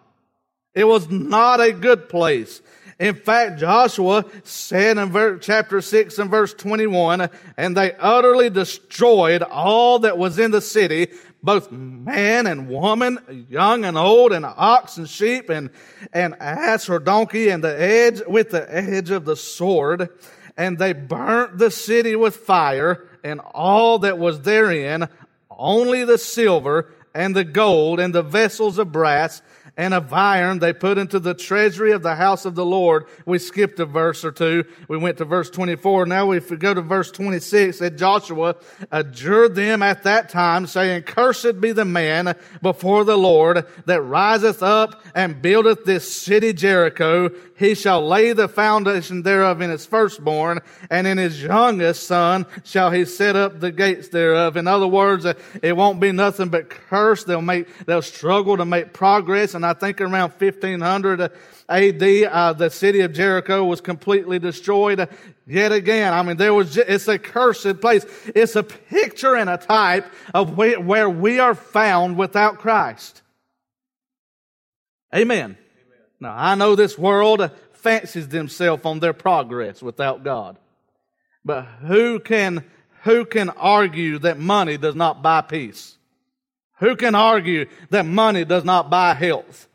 It 0.74 0.84
was 0.84 1.10
not 1.10 1.60
a 1.60 1.72
good 1.72 2.08
place. 2.08 2.62
In 2.98 3.14
fact, 3.14 3.58
Joshua 3.58 4.24
said 4.44 4.96
in 4.96 5.40
chapter 5.40 5.80
6 5.80 6.18
and 6.18 6.30
verse 6.30 6.54
21, 6.54 7.28
and 7.56 7.76
they 7.76 7.94
utterly 7.94 8.48
destroyed 8.48 9.42
all 9.42 9.98
that 10.00 10.18
was 10.18 10.38
in 10.38 10.50
the 10.52 10.60
city, 10.60 11.08
both 11.42 11.72
man 11.72 12.46
and 12.46 12.68
woman, 12.68 13.46
young 13.50 13.84
and 13.84 13.98
old, 13.98 14.32
and 14.32 14.44
ox 14.44 14.98
and 14.98 15.08
sheep, 15.08 15.50
and, 15.50 15.70
and 16.12 16.36
ass 16.38 16.88
or 16.88 17.00
donkey, 17.00 17.48
and 17.48 17.64
the 17.64 17.80
edge, 17.80 18.22
with 18.26 18.50
the 18.50 18.72
edge 18.72 19.10
of 19.10 19.24
the 19.24 19.36
sword. 19.36 20.08
And 20.56 20.78
they 20.78 20.92
burnt 20.92 21.58
the 21.58 21.70
city 21.70 22.14
with 22.14 22.36
fire, 22.36 23.08
and 23.24 23.40
all 23.40 23.98
that 24.00 24.18
was 24.18 24.42
therein, 24.42 25.08
only 25.50 26.04
the 26.04 26.18
silver 26.18 26.92
and 27.14 27.34
the 27.34 27.44
gold 27.44 28.00
and 28.00 28.14
the 28.14 28.22
vessels 28.22 28.78
of 28.78 28.92
brass, 28.92 29.42
and 29.76 29.94
of 29.94 30.12
iron 30.12 30.58
they 30.58 30.72
put 30.72 30.98
into 30.98 31.18
the 31.18 31.34
treasury 31.34 31.92
of 31.92 32.02
the 32.02 32.14
house 32.14 32.44
of 32.44 32.54
the 32.54 32.64
Lord. 32.64 33.06
We 33.24 33.38
skipped 33.38 33.80
a 33.80 33.86
verse 33.86 34.24
or 34.24 34.32
two. 34.32 34.64
We 34.88 34.98
went 34.98 35.18
to 35.18 35.24
verse 35.24 35.48
24. 35.50 36.06
Now 36.06 36.32
if 36.32 36.50
we 36.50 36.56
go 36.56 36.74
to 36.74 36.82
verse 36.82 37.10
26, 37.10 37.78
that 37.78 37.96
Joshua 37.96 38.56
adjured 38.90 39.54
them 39.54 39.82
at 39.82 40.02
that 40.02 40.28
time, 40.28 40.66
saying, 40.66 41.04
Cursed 41.04 41.60
be 41.60 41.72
the 41.72 41.84
man 41.84 42.36
before 42.60 43.04
the 43.04 43.16
Lord 43.16 43.66
that 43.86 44.02
riseth 44.02 44.62
up 44.62 45.02
and 45.14 45.40
buildeth 45.40 45.84
this 45.84 46.12
city 46.12 46.52
Jericho. 46.52 47.30
He 47.56 47.74
shall 47.74 48.04
lay 48.04 48.32
the 48.32 48.48
foundation 48.48 49.22
thereof 49.22 49.60
in 49.60 49.70
his 49.70 49.86
firstborn, 49.86 50.60
and 50.90 51.06
in 51.06 51.16
his 51.16 51.40
youngest 51.40 52.08
son 52.08 52.44
shall 52.64 52.90
he 52.90 53.04
set 53.04 53.36
up 53.36 53.60
the 53.60 53.70
gates 53.70 54.08
thereof. 54.08 54.56
In 54.56 54.66
other 54.66 54.88
words, 54.88 55.24
it 55.62 55.76
won't 55.76 56.00
be 56.00 56.10
nothing 56.10 56.48
but 56.48 56.68
curse. 56.68 57.22
They'll 57.22 57.40
make, 57.40 57.86
they'll 57.86 58.02
struggle 58.02 58.56
to 58.56 58.64
make 58.64 58.92
progress. 58.92 59.54
And 59.54 59.61
I 59.64 59.72
think 59.74 60.00
around 60.00 60.32
1500 60.32 61.32
AD, 61.68 62.02
uh, 62.02 62.52
the 62.52 62.70
city 62.70 63.00
of 63.00 63.12
Jericho 63.12 63.64
was 63.64 63.80
completely 63.80 64.38
destroyed 64.38 65.08
yet 65.46 65.72
again. 65.72 66.12
I 66.12 66.22
mean, 66.22 66.36
there 66.36 66.54
was, 66.54 66.74
just, 66.74 66.88
it's 66.88 67.08
a 67.08 67.18
cursed 67.18 67.80
place. 67.80 68.04
It's 68.34 68.56
a 68.56 68.62
picture 68.62 69.34
and 69.36 69.48
a 69.48 69.56
type 69.56 70.06
of 70.34 70.56
where 70.56 71.10
we 71.10 71.38
are 71.38 71.54
found 71.54 72.16
without 72.16 72.58
Christ. 72.58 73.22
Amen. 75.14 75.58
Now, 76.20 76.34
I 76.36 76.54
know 76.54 76.76
this 76.76 76.96
world 76.96 77.50
fancies 77.72 78.28
themselves 78.28 78.84
on 78.84 79.00
their 79.00 79.12
progress 79.12 79.82
without 79.82 80.22
God. 80.22 80.56
But 81.44 81.62
who 81.62 82.20
can, 82.20 82.64
who 83.02 83.24
can 83.24 83.50
argue 83.50 84.18
that 84.20 84.38
money 84.38 84.76
does 84.76 84.94
not 84.94 85.22
buy 85.22 85.40
peace? 85.40 85.96
Who 86.82 86.96
can 86.96 87.14
argue 87.14 87.66
that 87.90 88.06
money 88.06 88.44
does 88.44 88.64
not 88.64 88.90
buy 88.90 89.14
health? 89.14 89.68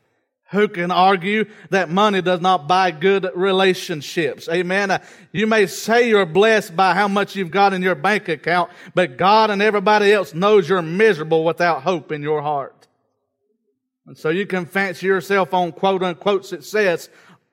Who 0.51 0.67
can 0.67 0.91
argue 0.91 1.45
that 1.69 1.89
money 1.89 2.21
does 2.21 2.41
not 2.41 2.67
buy 2.67 2.91
good 2.91 3.29
relationships? 3.33 4.49
Amen. 4.49 4.91
Uh, 4.91 4.99
you 5.31 5.47
may 5.47 5.67
say 5.67 6.09
you're 6.09 6.25
blessed 6.25 6.75
by 6.75 6.93
how 6.93 7.07
much 7.07 7.33
you've 7.33 7.49
got 7.49 7.71
in 7.71 7.81
your 7.81 7.95
bank 7.95 8.27
account, 8.27 8.71
but 8.93 9.15
God 9.15 9.51
and 9.51 9.61
everybody 9.61 10.11
else 10.11 10.33
knows 10.33 10.67
you're 10.67 10.81
miserable 10.81 11.45
without 11.45 11.83
hope 11.83 12.11
in 12.11 12.21
your 12.21 12.41
heart. 12.41 12.89
And 14.05 14.17
so 14.17 14.27
you 14.27 14.45
can 14.45 14.65
fancy 14.65 15.05
yourself 15.05 15.53
on 15.53 15.71
quote 15.71 16.03
unquote 16.03 16.45
success 16.45 17.07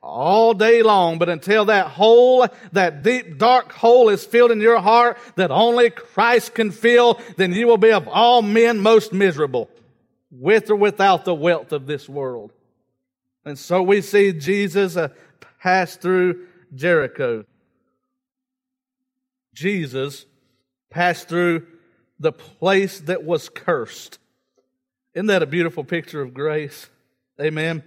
all 0.05 0.53
day 0.53 0.83
long, 0.83 1.19
but 1.19 1.31
until 1.31 1.65
that 1.65 1.87
hole, 1.87 2.47
that 2.73 3.03
deep 3.03 3.39
dark 3.39 3.73
hole 3.73 4.11
is 4.11 4.25
filled 4.25 4.51
in 4.51 4.61
your 4.61 4.79
heart 4.79 5.19
that 5.37 5.51
only 5.51 5.89
Christ 5.89 6.55
can 6.55 6.71
fill, 6.71 7.19
then 7.37 7.53
you 7.53 7.67
will 7.67 7.79
be 7.79 7.91
of 7.91 8.07
all 8.07 8.43
men 8.43 8.81
most 8.81 9.13
miserable, 9.15 9.71
with 10.31 10.71
or 10.71 10.77
without 10.77 11.25
the 11.25 11.35
wealth 11.35 11.73
of 11.73 11.87
this 11.87 12.07
world. 12.07 12.53
And 13.47 13.59
so 13.59 13.83
we 13.83 14.03
see 14.03 14.33
Jesus 14.33 14.97
uh, 14.97 15.09
pass 15.61 15.97
through 15.97 16.47
Jericho. 16.75 17.47
Jesus 19.55 20.27
passed 20.91 21.29
through 21.29 21.67
the 22.21 22.33
place 22.33 23.01
that 23.01 23.25
was 23.25 23.49
cursed. 23.49 24.19
Isn't 25.15 25.27
that 25.27 25.43
a 25.43 25.47
beautiful 25.47 25.85
picture 25.85 26.21
of 26.21 26.35
grace? 26.35 26.91
Amen. 27.41 27.83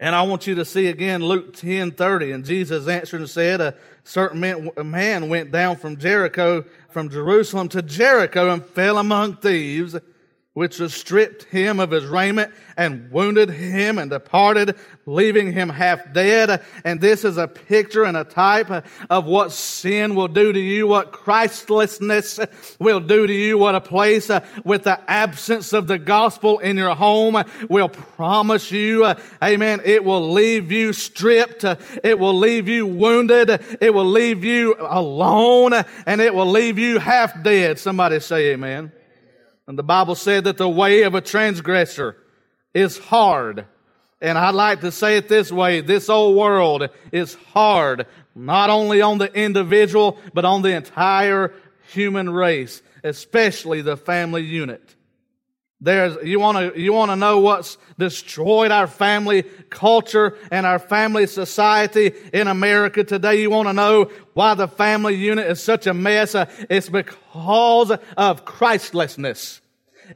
And 0.00 0.14
I 0.14 0.22
want 0.22 0.46
you 0.46 0.54
to 0.56 0.64
see 0.64 0.88
again 0.88 1.22
Luke 1.22 1.54
10 1.54 1.92
30. 1.92 2.32
And 2.32 2.44
Jesus 2.44 2.88
answered 2.88 3.20
and 3.20 3.30
said, 3.30 3.60
A 3.60 3.74
certain 4.02 4.40
man 4.40 5.28
went 5.28 5.50
down 5.50 5.76
from 5.76 5.96
Jericho, 5.96 6.64
from 6.90 7.10
Jerusalem 7.10 7.68
to 7.70 7.82
Jericho 7.82 8.50
and 8.50 8.64
fell 8.64 8.98
among 8.98 9.36
thieves 9.36 9.96
which 10.54 10.80
stripped 10.88 11.42
him 11.44 11.80
of 11.80 11.90
his 11.90 12.06
raiment 12.06 12.52
and 12.76 13.10
wounded 13.10 13.50
him 13.50 13.98
and 13.98 14.10
departed, 14.10 14.76
leaving 15.04 15.52
him 15.52 15.68
half 15.68 16.12
dead. 16.12 16.62
And 16.84 17.00
this 17.00 17.24
is 17.24 17.36
a 17.36 17.48
picture 17.48 18.04
and 18.04 18.16
a 18.16 18.22
type 18.22 18.86
of 19.10 19.26
what 19.26 19.50
sin 19.50 20.14
will 20.14 20.28
do 20.28 20.52
to 20.52 20.58
you, 20.58 20.86
what 20.86 21.10
Christlessness 21.10 22.38
will 22.78 23.00
do 23.00 23.26
to 23.26 23.32
you, 23.32 23.58
what 23.58 23.74
a 23.74 23.80
place 23.80 24.30
with 24.64 24.84
the 24.84 24.98
absence 25.10 25.72
of 25.72 25.88
the 25.88 25.98
gospel 25.98 26.60
in 26.60 26.76
your 26.76 26.94
home 26.94 27.42
will 27.68 27.88
promise 27.88 28.70
you. 28.70 29.12
Amen. 29.42 29.80
It 29.84 30.04
will 30.04 30.32
leave 30.32 30.70
you 30.70 30.92
stripped. 30.92 31.64
It 32.04 32.18
will 32.18 32.38
leave 32.38 32.68
you 32.68 32.86
wounded. 32.86 33.60
It 33.80 33.92
will 33.92 34.04
leave 34.04 34.44
you 34.44 34.76
alone 34.78 35.72
and 36.06 36.20
it 36.20 36.32
will 36.32 36.50
leave 36.50 36.78
you 36.78 37.00
half 37.00 37.42
dead. 37.42 37.80
Somebody 37.80 38.20
say 38.20 38.52
amen. 38.52 38.92
And 39.66 39.78
the 39.78 39.82
Bible 39.82 40.14
said 40.14 40.44
that 40.44 40.58
the 40.58 40.68
way 40.68 41.02
of 41.02 41.14
a 41.14 41.20
transgressor 41.20 42.16
is 42.74 42.98
hard. 42.98 43.66
And 44.20 44.38
I'd 44.38 44.54
like 44.54 44.80
to 44.80 44.92
say 44.92 45.16
it 45.16 45.28
this 45.28 45.50
way. 45.50 45.80
This 45.80 46.08
old 46.08 46.36
world 46.36 46.88
is 47.12 47.34
hard, 47.52 48.06
not 48.34 48.70
only 48.70 49.00
on 49.00 49.18
the 49.18 49.32
individual, 49.32 50.18
but 50.32 50.44
on 50.44 50.62
the 50.62 50.74
entire 50.74 51.52
human 51.92 52.30
race, 52.30 52.82
especially 53.02 53.82
the 53.82 53.96
family 53.96 54.42
unit. 54.42 54.94
There's, 55.84 56.16
you 56.26 56.40
want 56.40 56.56
to, 56.56 56.80
you 56.80 56.94
want 56.94 57.10
to 57.10 57.16
know 57.16 57.40
what's 57.40 57.76
destroyed 57.98 58.70
our 58.70 58.86
family 58.86 59.42
culture 59.68 60.38
and 60.50 60.64
our 60.64 60.78
family 60.78 61.26
society 61.26 62.14
in 62.32 62.48
America 62.48 63.04
today? 63.04 63.42
You 63.42 63.50
want 63.50 63.68
to 63.68 63.74
know 63.74 64.10
why 64.32 64.54
the 64.54 64.66
family 64.66 65.14
unit 65.14 65.46
is 65.46 65.62
such 65.62 65.86
a 65.86 65.92
mess? 65.92 66.34
Uh, 66.34 66.46
it's 66.70 66.88
because 66.88 67.92
of 68.16 68.46
Christlessness. 68.46 69.60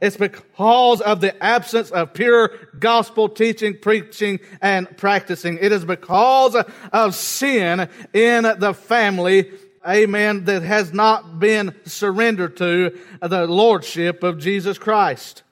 It's 0.01 0.17
because 0.17 1.01
of 1.01 1.21
the 1.21 1.41
absence 1.43 1.91
of 1.91 2.15
pure 2.15 2.49
gospel 2.79 3.29
teaching, 3.29 3.77
preaching, 3.79 4.39
and 4.63 4.97
practicing. 4.97 5.59
It 5.61 5.71
is 5.71 5.85
because 5.85 6.55
of 6.91 7.13
sin 7.13 7.89
in 8.11 8.43
the 8.57 8.73
family 8.73 9.51
amen, 9.87 10.43
that 10.43 10.61
has 10.61 10.93
not 10.93 11.39
been 11.39 11.73
surrendered 11.85 12.57
to 12.57 12.99
the 13.21 13.47
lordship 13.47 14.23
of 14.23 14.37
Jesus 14.37 14.77
Christ. 14.77 15.43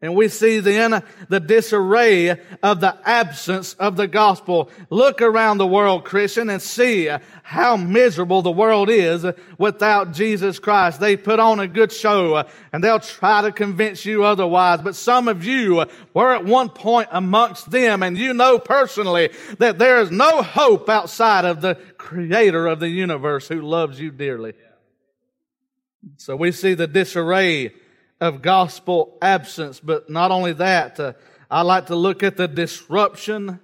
And 0.00 0.14
we 0.14 0.28
see 0.28 0.60
then 0.60 1.02
the 1.28 1.40
disarray 1.40 2.28
of 2.62 2.80
the 2.80 2.96
absence 3.04 3.74
of 3.74 3.96
the 3.96 4.06
gospel. 4.06 4.70
Look 4.90 5.20
around 5.20 5.58
the 5.58 5.66
world, 5.66 6.04
Christian, 6.04 6.48
and 6.50 6.62
see 6.62 7.10
how 7.42 7.76
miserable 7.76 8.40
the 8.40 8.50
world 8.52 8.90
is 8.90 9.26
without 9.58 10.12
Jesus 10.12 10.60
Christ. 10.60 11.00
They 11.00 11.16
put 11.16 11.40
on 11.40 11.58
a 11.58 11.66
good 11.66 11.90
show 11.90 12.44
and 12.72 12.84
they'll 12.84 13.00
try 13.00 13.42
to 13.42 13.50
convince 13.50 14.04
you 14.06 14.22
otherwise. 14.22 14.82
But 14.82 14.94
some 14.94 15.26
of 15.26 15.44
you 15.44 15.84
were 16.14 16.32
at 16.32 16.44
one 16.44 16.68
point 16.68 17.08
amongst 17.10 17.68
them 17.72 18.04
and 18.04 18.16
you 18.16 18.34
know 18.34 18.60
personally 18.60 19.30
that 19.58 19.78
there 19.78 20.00
is 20.00 20.12
no 20.12 20.42
hope 20.42 20.88
outside 20.88 21.44
of 21.44 21.60
the 21.60 21.74
creator 21.96 22.68
of 22.68 22.78
the 22.78 22.88
universe 22.88 23.48
who 23.48 23.62
loves 23.62 23.98
you 23.98 24.12
dearly. 24.12 24.52
So 26.18 26.36
we 26.36 26.52
see 26.52 26.74
the 26.74 26.86
disarray 26.86 27.72
of 28.20 28.42
gospel 28.42 29.16
absence. 29.22 29.80
But 29.80 30.10
not 30.10 30.30
only 30.30 30.52
that, 30.54 30.98
uh, 30.98 31.12
I 31.50 31.62
like 31.62 31.86
to 31.86 31.96
look 31.96 32.22
at 32.22 32.36
the 32.36 32.48
disruption 32.48 33.60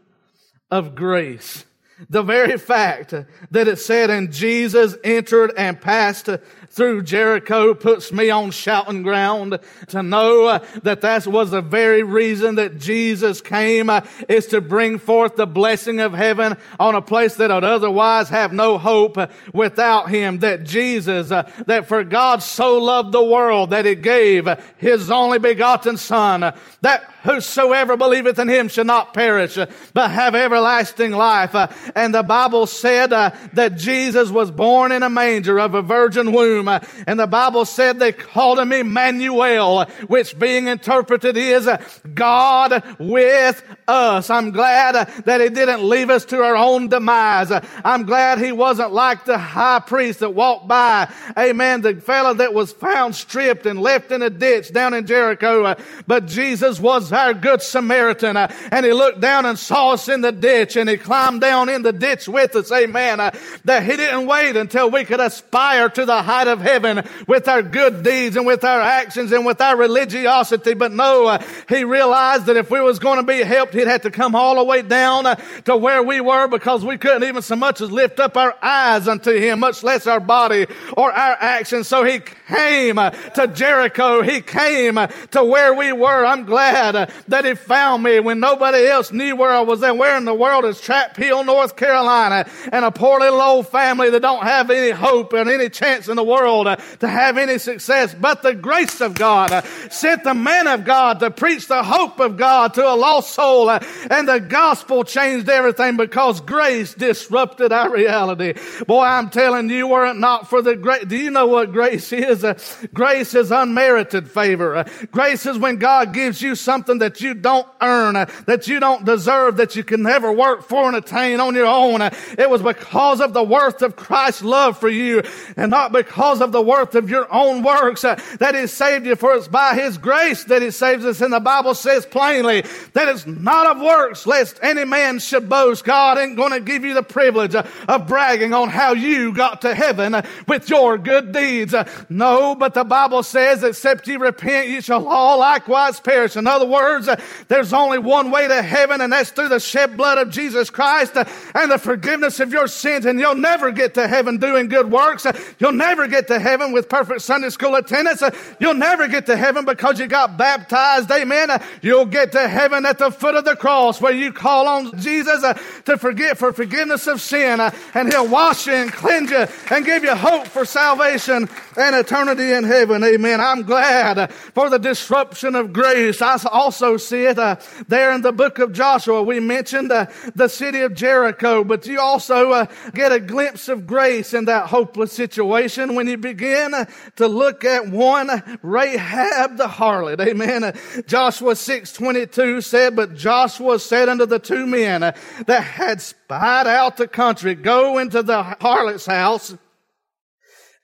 of 0.71 0.95
grace. 0.95 1.65
The 2.11 2.23
very 2.23 2.59
fact 2.59 3.15
that 3.51 3.69
it 3.69 3.79
said, 3.79 4.11
and 4.11 4.33
Jesus 4.33 4.97
entered 5.05 5.53
and 5.57 5.81
passed 5.81 6.29
through 6.75 7.03
Jericho 7.03 7.73
puts 7.73 8.11
me 8.11 8.31
on 8.31 8.51
shouting 8.51 9.05
ground 9.05 9.61
to 9.89 10.03
know 10.03 10.47
uh, 10.47 10.59
that 10.83 11.03
that 11.03 11.25
was 11.25 11.53
the 11.53 11.63
very 11.63 12.03
reason 12.03 12.57
that 12.57 12.79
Jesus 12.79 13.41
came 13.41 13.89
uh, 13.89 14.01
is 14.29 14.47
to 14.47 14.61
bring 14.61 14.99
forth 14.99 15.37
the 15.37 15.47
blessing 15.47 16.01
of 16.01 16.13
heaven 16.13 16.57
on 16.81 16.97
a 16.97 17.01
place 17.01 17.37
that 17.37 17.51
would 17.51 17.63
otherwise 17.63 18.29
have 18.29 18.53
no 18.53 18.77
hope 18.77 19.17
uh, 19.17 19.29
without 19.53 20.11
him. 20.11 20.41
That 20.41 20.65
Jesus, 20.65 21.29
that 21.29 21.87
for 21.87 22.03
God 22.03 22.43
so 22.43 22.79
loved 22.79 23.13
the 23.13 23.23
world 23.23 23.71
that 23.71 23.85
he 23.85 23.95
gave 23.95 24.49
his 24.77 25.13
only 25.13 25.39
begotten 25.39 25.97
son, 25.97 26.53
that 26.81 27.11
whosoever 27.23 27.97
believeth 27.97 28.41
in 28.41 28.49
him 28.49 28.67
shall 28.67 28.85
not 28.85 29.15
perish, 29.15 29.57
but 29.93 30.11
have 30.11 30.35
everlasting 30.35 31.13
life. 31.13 31.55
And 31.95 32.13
the 32.13 32.25
Bible 32.25 32.67
said 32.67 33.11
that 33.11 33.77
Jesus 33.77 34.31
was 34.31 34.51
born 34.51 34.91
in 34.91 35.05
a 35.05 35.11
manger 35.11 35.61
of 35.61 35.75
a 35.75 35.83
virgin 35.83 36.33
womb 36.33 36.64
Uh, 36.69 36.81
and 37.07 37.19
the 37.19 37.27
Bible 37.27 37.65
said 37.65 37.99
they 37.99 38.13
called 38.13 38.59
him 38.59 38.73
Emmanuel, 38.73 39.85
which 40.07 40.39
being 40.39 40.69
interpreted 40.69 41.37
is 41.37 41.67
uh, 41.67 41.83
God 42.15 42.83
with 42.99 43.63
us. 43.89 44.31
I'm 44.31 44.51
glad 44.51 44.97
uh, 44.97 45.05
that 45.25 45.41
he 45.41 45.49
didn't 45.49 45.89
leave 45.89 46.11
us 46.11 46.25
to 46.27 46.43
our 46.43 46.57
own 46.57 46.89
demise. 46.89 47.53
I'm 47.85 48.05
glad 48.05 48.39
he 48.39 48.53
wasn't 48.53 48.93
like 48.93 49.25
the 49.25 49.39
high 49.39 49.81
priest 49.81 50.21
that 50.21 50.31
walked 50.31 50.69
by. 50.69 51.13
Amen. 51.39 51.83
The 51.83 51.97
fellow 52.01 52.35
that 52.35 52.55
was 52.55 52.73
found 52.73 53.15
stripped 53.15 53.67
and 53.67 53.81
left 53.81 54.13
in 54.13 54.23
a 54.23 54.31
ditch 54.31 54.73
down 54.73 54.95
in 54.95 55.07
Jericho. 55.07 55.77
But 56.07 56.27
Jesus 56.27 56.81
was 56.81 57.13
our 57.13 57.35
good 57.35 57.63
Samaritan. 57.63 58.37
And 58.37 58.87
he 58.87 58.93
looked 58.93 59.21
down 59.21 59.47
and 59.47 59.59
saw 59.59 59.93
us 59.93 60.09
in 60.09 60.21
the 60.21 60.33
ditch 60.33 60.77
and 60.77 60.89
he 60.89 60.97
climbed 60.97 61.41
down 61.41 61.69
in 61.69 61.83
the 61.83 61.93
ditch 61.93 62.29
with 62.29 62.57
us. 62.57 62.71
Amen. 62.73 63.19
That 63.65 63.83
he 63.85 63.97
didn't 63.97 64.27
wait 64.27 64.57
until 64.57 64.91
we 64.91 65.05
could 65.05 65.21
aspire 65.21 65.89
to 65.89 66.05
the 66.05 66.23
height 66.23 66.49
of 66.49 66.54
of 66.55 66.63
heaven 66.63 67.07
with 67.27 67.47
our 67.49 67.63
good 67.63 68.03
deeds 68.03 68.37
and 68.37 68.47
with 68.47 68.65
our 68.65 68.81
actions 68.81 69.33
and 69.33 69.45
with 69.45 69.61
our 69.61 69.77
religiosity. 69.77 70.75
But 70.75 70.93
no, 70.93 71.27
uh, 71.27 71.43
he 71.69 71.85
realized 71.85 72.47
that 72.47 72.57
if 72.57 72.71
we 72.71 72.81
was 72.81 72.99
going 72.99 73.19
to 73.19 73.27
be 73.27 73.43
helped, 73.43 73.75
he'd 73.75 73.89
have 73.89 74.03
to 74.03 74.11
come 74.11 74.35
all 74.35 74.57
the 74.57 74.65
way 74.65 74.83
down 74.83 75.27
uh, 75.27 75.35
to 75.67 75.77
where 75.77 76.03
we 76.03 76.21
were 76.21 76.49
because 76.49 76.85
we 76.85 76.97
couldn't 76.97 77.25
even 77.25 77.43
so 77.43 77.57
much 77.57 77.81
as 77.81 77.91
lift 77.91 78.21
up 78.21 78.37
our 78.37 78.55
eyes 78.63 79.07
unto 79.07 79.33
him, 79.33 79.61
much 79.61 79.83
less 79.83 80.07
our 80.07 80.21
body 80.21 80.67
or 80.97 81.13
our 81.13 81.37
actions. 81.39 81.89
So 81.89 82.05
he 82.05 82.21
came 82.49 82.99
uh, 82.99 83.11
to 83.11 83.49
Jericho. 83.49 84.23
He 84.23 84.41
came 84.41 84.95
to 85.33 85.45
where 85.45 85.75
we 85.75 85.93
were. 85.93 86.25
I'm 86.25 86.45
glad 86.45 87.13
that 87.29 87.45
he 87.45 87.55
found 87.55 88.03
me 88.03 88.21
when 88.21 88.41
nobody 88.41 88.87
else 88.87 89.13
knew 89.13 89.37
where 89.37 89.51
I 89.51 89.61
was 89.61 89.83
at. 89.83 89.97
Where 89.97 90.17
in 90.17 90.25
the 90.25 90.35
world 90.35 90.65
is 90.65 90.81
Trap 90.81 91.17
Hill, 91.17 91.45
North 91.45 91.77
Carolina 91.77 92.49
and 92.73 92.85
a 92.85 92.91
poor 92.91 93.21
little 93.21 93.41
old 93.41 93.69
family 93.69 94.11
that 94.11 94.21
don't 94.21 94.43
have 94.43 94.71
any 94.71 94.91
hope 94.91 95.33
and 95.33 95.49
any 95.49 95.69
chance 95.69 96.09
in 96.09 96.17
the 96.17 96.25
world 96.25 96.44
world 96.45 96.67
uh, 96.67 96.77
to 97.01 97.09
have 97.09 97.39
any 97.39 97.57
success, 97.57 98.15
but 98.15 98.43
the 98.43 98.55
grace 98.55 99.01
of 99.01 99.15
God 99.15 99.51
uh, 99.51 99.63
sent 99.89 100.25
the 100.25 100.35
man 100.35 100.67
of 100.67 100.85
God 100.85 101.21
to 101.21 101.31
preach 101.31 101.69
the 101.69 101.83
hope 101.83 102.21
of 102.21 102.37
God 102.37 102.75
to 102.75 102.87
a 102.87 102.93
lost 102.95 103.35
soul, 103.35 103.71
uh, 103.71 103.81
and 104.11 104.29
the 104.29 104.41
gospel 104.41 105.05
changed 105.05 105.49
everything 105.49 105.97
because 105.97 106.43
grace 106.43 106.93
disrupted 106.93 107.73
our 107.73 107.91
reality. 107.91 108.53
Boy, 108.87 109.05
I'm 109.05 109.31
telling 109.31 109.71
you, 109.71 109.87
were 109.87 110.05
it 110.07 110.17
not 110.17 110.51
for 110.51 110.61
the 110.61 110.77
grace, 110.77 111.07
do 111.07 111.17
you 111.17 111.31
know 111.31 111.47
what 111.47 111.73
grace 111.73 112.13
is? 112.13 112.45
Uh, 112.45 112.59
grace 112.93 113.35
is 113.35 113.51
unmerited 113.51 114.31
favor. 114.31 114.77
Uh, 114.77 114.89
grace 115.11 115.47
is 115.47 115.57
when 115.57 115.77
God 115.77 116.13
gives 116.13 116.43
you 116.43 116.55
something 116.55 116.99
that 116.99 117.23
you 117.23 117.33
don't 117.33 117.67
earn, 117.81 118.17
uh, 118.17 118.27
that 118.45 118.69
you 118.69 118.81
don't 118.81 119.07
deserve, 119.07 119.57
that 119.57 119.77
you 119.77 119.85
can 119.85 120.03
never 120.03 120.31
work 120.31 120.69
for 120.69 120.87
and 120.89 120.97
attain 120.97 121.41
on 121.41 121.55
your 121.55 121.67
own. 121.67 122.03
it 122.03 122.51
was 122.51 122.61
because 122.61 123.23
of 123.23 123.33
the 123.33 123.43
worth 123.43 123.81
of 123.81 123.97
Christ's 123.97 124.43
love 124.43 124.77
for 124.77 124.91
you 124.91 125.23
and 125.57 125.71
not 125.71 125.93
because 125.93 126.24
because 126.25 126.41
of 126.41 126.53
the 126.53 126.63
worth 126.63 126.95
of 126.95 127.11
your 127.11 127.31
own 127.31 127.63
works 127.63 128.03
uh, 128.03 128.19
that 128.39 128.55
He 128.55 128.67
saved 128.67 129.05
you. 129.05 129.15
For 129.15 129.35
it's 129.35 129.47
by 129.47 129.75
His 129.75 129.99
grace 129.99 130.45
that 130.45 130.63
He 130.63 130.71
saves 130.71 131.05
us. 131.05 131.21
And 131.21 131.31
the 131.31 131.39
Bible 131.39 131.75
says 131.75 132.07
plainly 132.07 132.63
that 132.95 133.09
it's 133.09 133.27
not 133.27 133.77
of 133.77 133.83
works, 133.83 134.27
lest 134.27 134.59
any 134.63 134.87
man 134.87 135.19
should 135.19 135.51
boast. 135.51 135.85
God 135.85 136.17
ain't 136.17 136.37
going 136.37 136.53
to 136.53 136.61
give 136.61 136.83
you 136.83 136.95
the 136.95 137.03
privilege 137.03 137.55
uh, 137.55 137.67
of 137.89 138.07
bragging 138.07 138.55
on 138.55 138.71
how 138.71 138.95
you 138.95 139.35
got 139.35 139.61
to 139.63 139.75
heaven 139.75 140.15
uh, 140.15 140.23
with 140.49 140.71
your 140.71 140.97
good 140.97 141.33
deeds. 141.33 141.75
No, 142.09 142.55
but 142.55 142.73
the 142.73 142.85
Bible 142.85 143.23
says, 143.23 143.63
except 143.63 144.09
ye 144.09 144.17
repent, 144.17 144.69
ye 144.69 144.81
shall 144.81 145.07
all 145.07 145.39
likewise 145.41 146.01
perish. 146.01 146.37
In 146.37 146.47
other 146.47 146.67
words, 146.67 147.07
there's 147.49 147.75
only 147.75 147.99
one 147.99 148.31
way 148.31 148.49
to 148.49 148.63
heaven, 148.63 149.03
and 149.03 149.13
that's 149.13 149.29
through 149.29 149.51
the 149.51 149.61
shed 149.61 149.99
blood 149.99 150.17
of 150.17 150.31
Jesus 150.31 150.71
Christ 150.71 151.19
and 151.55 151.71
the 151.71 151.79
forgiveness 151.79 152.41
of 152.41 152.51
your 152.51 152.67
sins. 152.67 153.05
And 153.05 153.21
you'll 153.21 153.35
never 153.35 153.71
get 153.71 153.93
to 153.95 154.09
heaven 154.09 154.39
doing 154.39 154.69
good 154.69 154.91
works. 154.91 155.27
You'll 155.59 155.73
never 155.73 156.07
get 156.15 156.29
to 156.29 156.39
heaven 156.39 156.71
with 156.71 156.89
perfect 156.89 157.23
Sunday 157.23 157.51
school 157.51 157.75
attendance. 157.75 158.23
Uh, 158.23 158.31
you'll 158.61 158.75
never 158.75 159.09
get 159.09 159.27
to 159.27 159.37
heaven 159.37 159.65
because 159.65 159.99
you 159.99 160.07
got 160.07 160.37
baptized. 160.37 161.11
Amen. 161.11 161.51
Uh, 161.51 161.59
you'll 161.83 162.07
get 162.07 162.31
to 162.33 162.47
heaven 162.47 162.87
at 162.87 162.99
the 162.99 163.11
foot 163.11 163.35
of 163.35 163.45
the 163.45 163.57
cross 163.57 164.01
where 164.01 164.13
you 164.13 164.33
call 164.33 164.69
on 164.69 164.97
Jesus 165.01 165.43
uh, 165.43 165.55
to 165.87 165.99
forget 165.99 166.39
for 166.39 166.53
forgiveness 166.53 167.09
of 167.09 167.21
sin 167.21 167.61
and 167.95 168.13
he'll 168.13 168.29
wash 168.29 168.69
you 168.69 168.75
and 168.75 168.93
cleanse 168.93 169.31
you 169.31 169.47
and 169.71 169.85
give 169.85 170.05
you 170.05 170.15
hope 170.15 170.47
for 170.47 170.65
salvation 170.65 171.49
and 171.77 171.97
eternity 171.97 172.53
in 172.53 172.63
heaven. 172.63 173.03
Amen. 173.03 173.41
I'm 173.41 173.63
glad 173.63 174.31
for 174.31 174.71
the 174.71 174.79
disruption 174.79 175.57
of 175.57 175.73
grace. 175.73 176.23
I 176.23 176.39
also 176.51 176.97
see 176.97 177.25
it 177.25 177.39
uh, 177.39 177.57
there 177.89 178.13
in 178.13 178.23
the 178.23 178.33
book 178.33 178.61
of 178.61 178.73
Joshua. 178.73 179.23
We 179.23 179.41
mentioned 179.41 179.91
uh, 179.91 180.07
the 180.37 180.49
city 180.49 180.81
of 180.83 180.95
Jericho, 180.95 181.65
but 181.65 181.87
you 181.87 181.99
also 181.99 182.53
uh, 182.53 182.67
get 182.95 183.11
a 183.11 183.19
glimpse 183.19 183.69
of 183.69 183.87
grace 183.87 184.33
in 184.33 184.45
that 184.45 184.69
hopeless 184.69 185.13
situation 185.13 185.97
when 185.97 186.04
you 186.09 186.17
begin 186.17 186.75
to 187.17 187.29
look 187.29 187.65
at 187.65 187.89
one 187.89 188.59
Rahab 188.63 189.57
the 189.57 189.67
harlot. 189.67 190.21
Amen. 190.21 190.77
Joshua 191.07 191.55
6:22 191.55 192.61
said, 192.61 192.97
"But 192.97 193.15
Joshua 193.15 193.79
said 193.79 194.09
unto 194.09 194.27
the 194.27 194.39
two 194.39 194.67
men 194.67 195.01
that 195.01 195.61
had 195.61 196.01
spied 196.01 196.67
out 196.67 196.97
the 196.97 197.09
country, 197.09 197.55
go 197.55 197.99
into 197.99 198.23
the 198.23 198.43
harlot's 198.43 199.07
house 199.07 199.55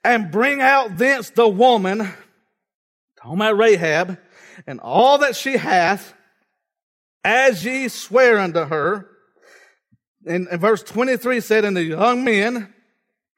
and 0.02 0.30
bring 0.30 0.60
out 0.60 0.96
thence 0.96 1.30
the 1.30 1.48
woman, 1.48 1.98
talking 3.18 3.34
about 3.34 3.58
Rahab, 3.58 4.18
and 4.66 4.80
all 4.80 5.18
that 5.18 5.36
she 5.36 5.56
hath, 5.56 6.14
as 7.24 7.64
ye 7.64 7.88
swear 7.88 8.38
unto 8.38 8.64
her. 8.64 9.06
And, 10.26 10.48
and 10.48 10.60
verse 10.60 10.82
23 10.82 11.40
said, 11.40 11.64
And 11.64 11.76
the 11.76 11.84
young 11.84 12.24
men 12.24 12.72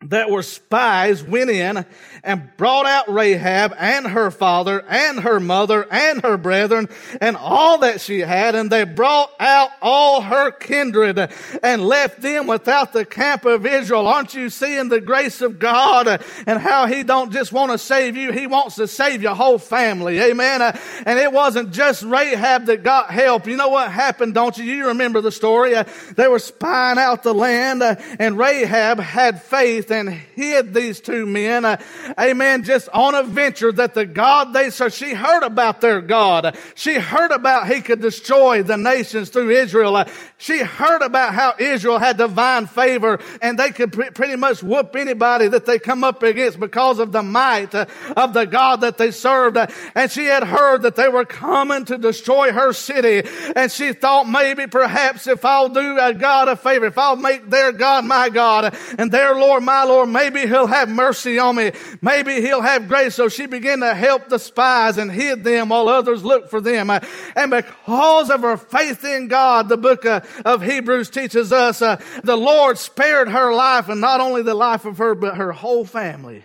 that 0.04 0.30
were 0.30 0.42
spies 0.42 1.22
went 1.22 1.50
in 1.50 1.84
and 2.24 2.50
brought 2.56 2.86
out 2.86 3.12
Rahab 3.12 3.74
and 3.78 4.06
her 4.06 4.30
father 4.30 4.84
and 4.88 5.20
her 5.20 5.40
mother 5.40 5.86
and 5.90 6.22
her 6.22 6.36
brethren 6.36 6.88
and 7.20 7.36
all 7.36 7.78
that 7.78 8.00
she 8.00 8.20
had. 8.20 8.54
And 8.54 8.70
they 8.70 8.84
brought 8.84 9.30
out 9.40 9.70
all 9.80 10.20
her 10.22 10.50
kindred 10.50 11.30
and 11.62 11.86
left 11.86 12.20
them 12.20 12.46
without 12.46 12.92
the 12.92 13.04
camp 13.04 13.44
of 13.44 13.66
Israel. 13.66 14.06
Aren't 14.06 14.34
you 14.34 14.50
seeing 14.50 14.88
the 14.88 15.00
grace 15.00 15.40
of 15.40 15.58
God 15.58 16.22
and 16.46 16.58
how 16.58 16.86
he 16.86 17.02
don't 17.02 17.32
just 17.32 17.52
want 17.52 17.72
to 17.72 17.78
save 17.78 18.16
you. 18.16 18.32
He 18.32 18.46
wants 18.46 18.76
to 18.76 18.86
save 18.88 19.22
your 19.22 19.34
whole 19.34 19.58
family. 19.58 20.18
Amen. 20.20 20.60
And 21.06 21.18
it 21.18 21.32
wasn't 21.32 21.72
just 21.72 22.02
Rahab 22.02 22.66
that 22.66 22.82
got 22.82 23.10
help. 23.10 23.46
You 23.46 23.56
know 23.56 23.68
what 23.68 23.90
happened, 23.90 24.34
don't 24.34 24.56
you? 24.56 24.64
You 24.64 24.88
remember 24.88 25.20
the 25.20 25.32
story. 25.32 25.74
They 26.14 26.28
were 26.28 26.38
spying 26.38 26.98
out 26.98 27.22
the 27.22 27.34
land 27.34 27.82
and 27.82 28.38
Rahab 28.38 28.98
had 29.00 29.42
faith 29.42 29.90
and 29.92 30.10
hid 30.10 30.74
these 30.74 31.00
two 31.00 31.26
men, 31.26 31.64
uh, 31.64 31.76
amen, 32.18 32.64
just 32.64 32.88
on 32.90 33.14
a 33.14 33.22
venture 33.22 33.72
that 33.72 33.94
the 33.94 34.06
God 34.06 34.52
they 34.52 34.70
serve, 34.70 34.92
she 34.92 35.14
heard 35.14 35.42
about 35.42 35.80
their 35.80 36.00
God. 36.00 36.56
She 36.74 36.94
heard 36.94 37.30
about 37.30 37.68
he 37.68 37.80
could 37.80 38.00
destroy 38.00 38.62
the 38.62 38.76
nations 38.76 39.30
through 39.30 39.50
Israel. 39.50 39.96
Uh, 39.96 40.04
she 40.38 40.58
heard 40.58 41.02
about 41.02 41.34
how 41.34 41.54
Israel 41.58 41.98
had 41.98 42.16
divine 42.16 42.66
favor 42.66 43.20
and 43.40 43.58
they 43.58 43.70
could 43.70 43.92
pre- 43.92 44.10
pretty 44.10 44.36
much 44.36 44.62
whoop 44.62 44.96
anybody 44.96 45.48
that 45.48 45.66
they 45.66 45.78
come 45.78 46.04
up 46.04 46.22
against 46.22 46.58
because 46.58 46.98
of 46.98 47.12
the 47.12 47.22
might 47.22 47.74
uh, 47.74 47.86
of 48.16 48.32
the 48.32 48.44
God 48.44 48.80
that 48.80 48.98
they 48.98 49.10
served. 49.10 49.56
Uh, 49.56 49.66
and 49.94 50.10
she 50.10 50.24
had 50.24 50.44
heard 50.44 50.82
that 50.82 50.96
they 50.96 51.08
were 51.08 51.24
coming 51.24 51.84
to 51.86 51.98
destroy 51.98 52.52
her 52.52 52.72
city. 52.72 53.28
And 53.54 53.70
she 53.70 53.92
thought 53.92 54.28
maybe 54.28 54.66
perhaps 54.66 55.26
if 55.26 55.44
I'll 55.44 55.68
do 55.68 55.98
a 55.98 56.14
God 56.14 56.48
a 56.48 56.56
favor, 56.56 56.86
if 56.86 56.98
I'll 56.98 57.16
make 57.16 57.48
their 57.48 57.72
God 57.72 58.04
my 58.04 58.28
God 58.28 58.76
and 58.98 59.10
their 59.10 59.34
Lord 59.34 59.62
my 59.62 59.81
Lord, 59.84 60.08
maybe 60.08 60.40
he'll 60.40 60.66
have 60.66 60.88
mercy 60.88 61.38
on 61.38 61.56
me. 61.56 61.72
Maybe 62.00 62.40
he'll 62.40 62.62
have 62.62 62.88
grace. 62.88 63.14
So 63.14 63.28
she 63.28 63.46
began 63.46 63.80
to 63.80 63.94
help 63.94 64.28
the 64.28 64.38
spies 64.38 64.98
and 64.98 65.10
hid 65.10 65.44
them 65.44 65.68
while 65.68 65.88
others 65.88 66.24
looked 66.24 66.50
for 66.50 66.60
them. 66.60 66.90
And 66.90 67.50
because 67.50 68.30
of 68.30 68.42
her 68.42 68.56
faith 68.56 69.04
in 69.04 69.28
God, 69.28 69.68
the 69.68 69.76
book 69.76 70.04
of 70.04 70.62
Hebrews 70.62 71.10
teaches 71.10 71.52
us 71.52 71.82
uh, 71.82 72.00
the 72.24 72.36
Lord 72.36 72.78
spared 72.78 73.28
her 73.28 73.52
life 73.52 73.88
and 73.88 74.00
not 74.00 74.20
only 74.20 74.42
the 74.42 74.54
life 74.54 74.84
of 74.84 74.98
her, 74.98 75.14
but 75.14 75.36
her 75.36 75.52
whole 75.52 75.84
family. 75.84 76.44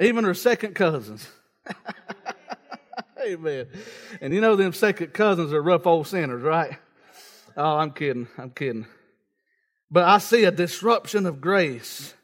Even 0.00 0.24
her 0.24 0.34
second 0.34 0.74
cousins. 0.74 1.28
Amen. 3.26 3.66
And 4.20 4.32
you 4.32 4.40
know 4.40 4.56
them 4.56 4.72
second 4.72 5.12
cousins 5.12 5.52
are 5.52 5.62
rough 5.62 5.86
old 5.86 6.06
sinners, 6.06 6.42
right? 6.42 6.78
Oh, 7.56 7.76
I'm 7.76 7.90
kidding. 7.90 8.28
I'm 8.38 8.50
kidding. 8.50 8.86
But 9.90 10.04
I 10.04 10.18
see 10.18 10.44
a 10.44 10.50
disruption 10.50 11.26
of 11.26 11.40
grace. 11.40 12.14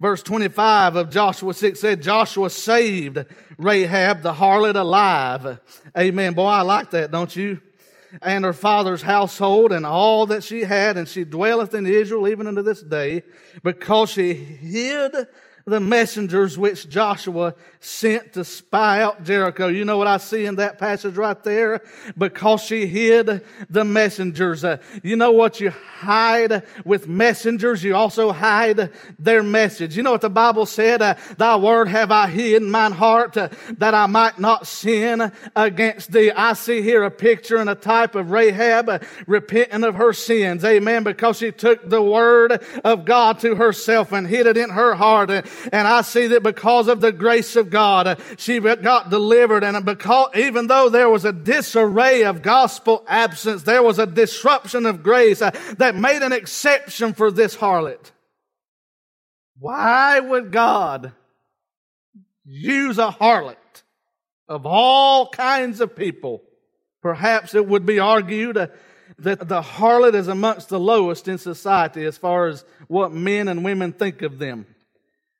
Verse 0.00 0.22
25 0.22 0.96
of 0.96 1.10
Joshua 1.10 1.54
6 1.54 1.78
said, 1.78 2.02
Joshua 2.02 2.50
saved 2.50 3.24
Rahab 3.58 4.22
the 4.22 4.32
harlot 4.32 4.74
alive. 4.74 5.60
Amen. 5.96 6.34
Boy, 6.34 6.46
I 6.46 6.62
like 6.62 6.90
that, 6.90 7.10
don't 7.10 7.34
you? 7.36 7.60
And 8.20 8.44
her 8.44 8.52
father's 8.52 9.02
household 9.02 9.72
and 9.72 9.86
all 9.86 10.26
that 10.26 10.44
she 10.44 10.62
had, 10.62 10.96
and 10.96 11.08
she 11.08 11.24
dwelleth 11.24 11.74
in 11.74 11.86
Israel 11.86 12.28
even 12.28 12.46
unto 12.46 12.62
this 12.62 12.82
day, 12.82 13.22
because 13.62 14.10
she 14.10 14.34
hid 14.34 15.14
the 15.64 15.80
messengers 15.80 16.58
which 16.58 16.88
Joshua 16.88 17.54
sent 17.80 18.34
to 18.34 18.44
spy 18.44 19.02
out 19.02 19.24
Jericho. 19.24 19.68
You 19.68 19.84
know 19.84 19.98
what 19.98 20.06
I 20.06 20.16
see 20.16 20.44
in 20.44 20.56
that 20.56 20.78
passage 20.78 21.16
right 21.16 21.42
there? 21.44 21.82
Because 22.16 22.62
she 22.62 22.86
hid 22.86 23.44
the 23.68 23.84
messengers. 23.84 24.64
Uh, 24.64 24.78
you 25.02 25.16
know 25.16 25.32
what 25.32 25.60
you 25.60 25.70
hide 25.70 26.62
with 26.84 27.08
messengers? 27.08 27.82
You 27.82 27.96
also 27.96 28.32
hide 28.32 28.90
their 29.18 29.42
message. 29.42 29.96
You 29.96 30.02
know 30.02 30.12
what 30.12 30.20
the 30.20 30.30
Bible 30.30 30.66
said? 30.66 31.02
Uh, 31.02 31.14
Thy 31.38 31.56
word 31.56 31.88
have 31.88 32.10
I 32.10 32.26
hid 32.28 32.62
in 32.62 32.70
mine 32.70 32.92
heart 32.92 33.36
uh, 33.36 33.48
that 33.78 33.94
I 33.94 34.06
might 34.06 34.38
not 34.38 34.66
sin 34.66 35.32
against 35.54 36.12
thee. 36.12 36.30
I 36.30 36.52
see 36.54 36.82
here 36.82 37.04
a 37.04 37.10
picture 37.10 37.56
and 37.56 37.70
a 37.70 37.74
type 37.74 38.14
of 38.14 38.30
Rahab 38.30 39.04
repenting 39.26 39.84
of 39.84 39.96
her 39.96 40.12
sins. 40.12 40.64
Amen. 40.64 41.04
Because 41.04 41.38
she 41.38 41.52
took 41.52 41.88
the 41.88 42.02
word 42.02 42.62
of 42.84 43.04
God 43.04 43.40
to 43.40 43.54
herself 43.54 44.12
and 44.12 44.26
hid 44.26 44.46
it 44.46 44.56
in 44.56 44.70
her 44.70 44.94
heart. 44.94 45.30
And 45.72 45.86
I 45.86 46.02
see 46.02 46.28
that 46.28 46.42
because 46.42 46.88
of 46.88 47.00
the 47.00 47.12
grace 47.12 47.56
of 47.56 47.70
God, 47.70 48.20
she 48.38 48.60
got 48.60 49.10
delivered. 49.10 49.64
And 49.64 49.84
because, 49.84 50.34
even 50.36 50.66
though 50.66 50.88
there 50.88 51.08
was 51.08 51.24
a 51.24 51.32
disarray 51.32 52.24
of 52.24 52.42
gospel 52.42 53.04
absence, 53.06 53.62
there 53.62 53.82
was 53.82 53.98
a 53.98 54.06
disruption 54.06 54.86
of 54.86 55.02
grace 55.02 55.42
uh, 55.42 55.50
that 55.78 55.94
made 55.94 56.22
an 56.22 56.32
exception 56.32 57.12
for 57.14 57.30
this 57.30 57.56
harlot. 57.56 58.10
Why 59.58 60.18
would 60.18 60.50
God 60.50 61.12
use 62.44 62.98
a 62.98 63.10
harlot 63.10 63.56
of 64.48 64.66
all 64.66 65.28
kinds 65.28 65.80
of 65.80 65.94
people? 65.94 66.42
Perhaps 67.00 67.54
it 67.54 67.66
would 67.66 67.86
be 67.86 67.98
argued 67.98 68.56
uh, 68.56 68.68
that 69.18 69.48
the 69.48 69.62
harlot 69.62 70.14
is 70.14 70.28
amongst 70.28 70.68
the 70.68 70.80
lowest 70.80 71.28
in 71.28 71.38
society 71.38 72.04
as 72.04 72.18
far 72.18 72.48
as 72.48 72.64
what 72.88 73.12
men 73.12 73.48
and 73.48 73.64
women 73.64 73.92
think 73.92 74.22
of 74.22 74.38
them. 74.38 74.66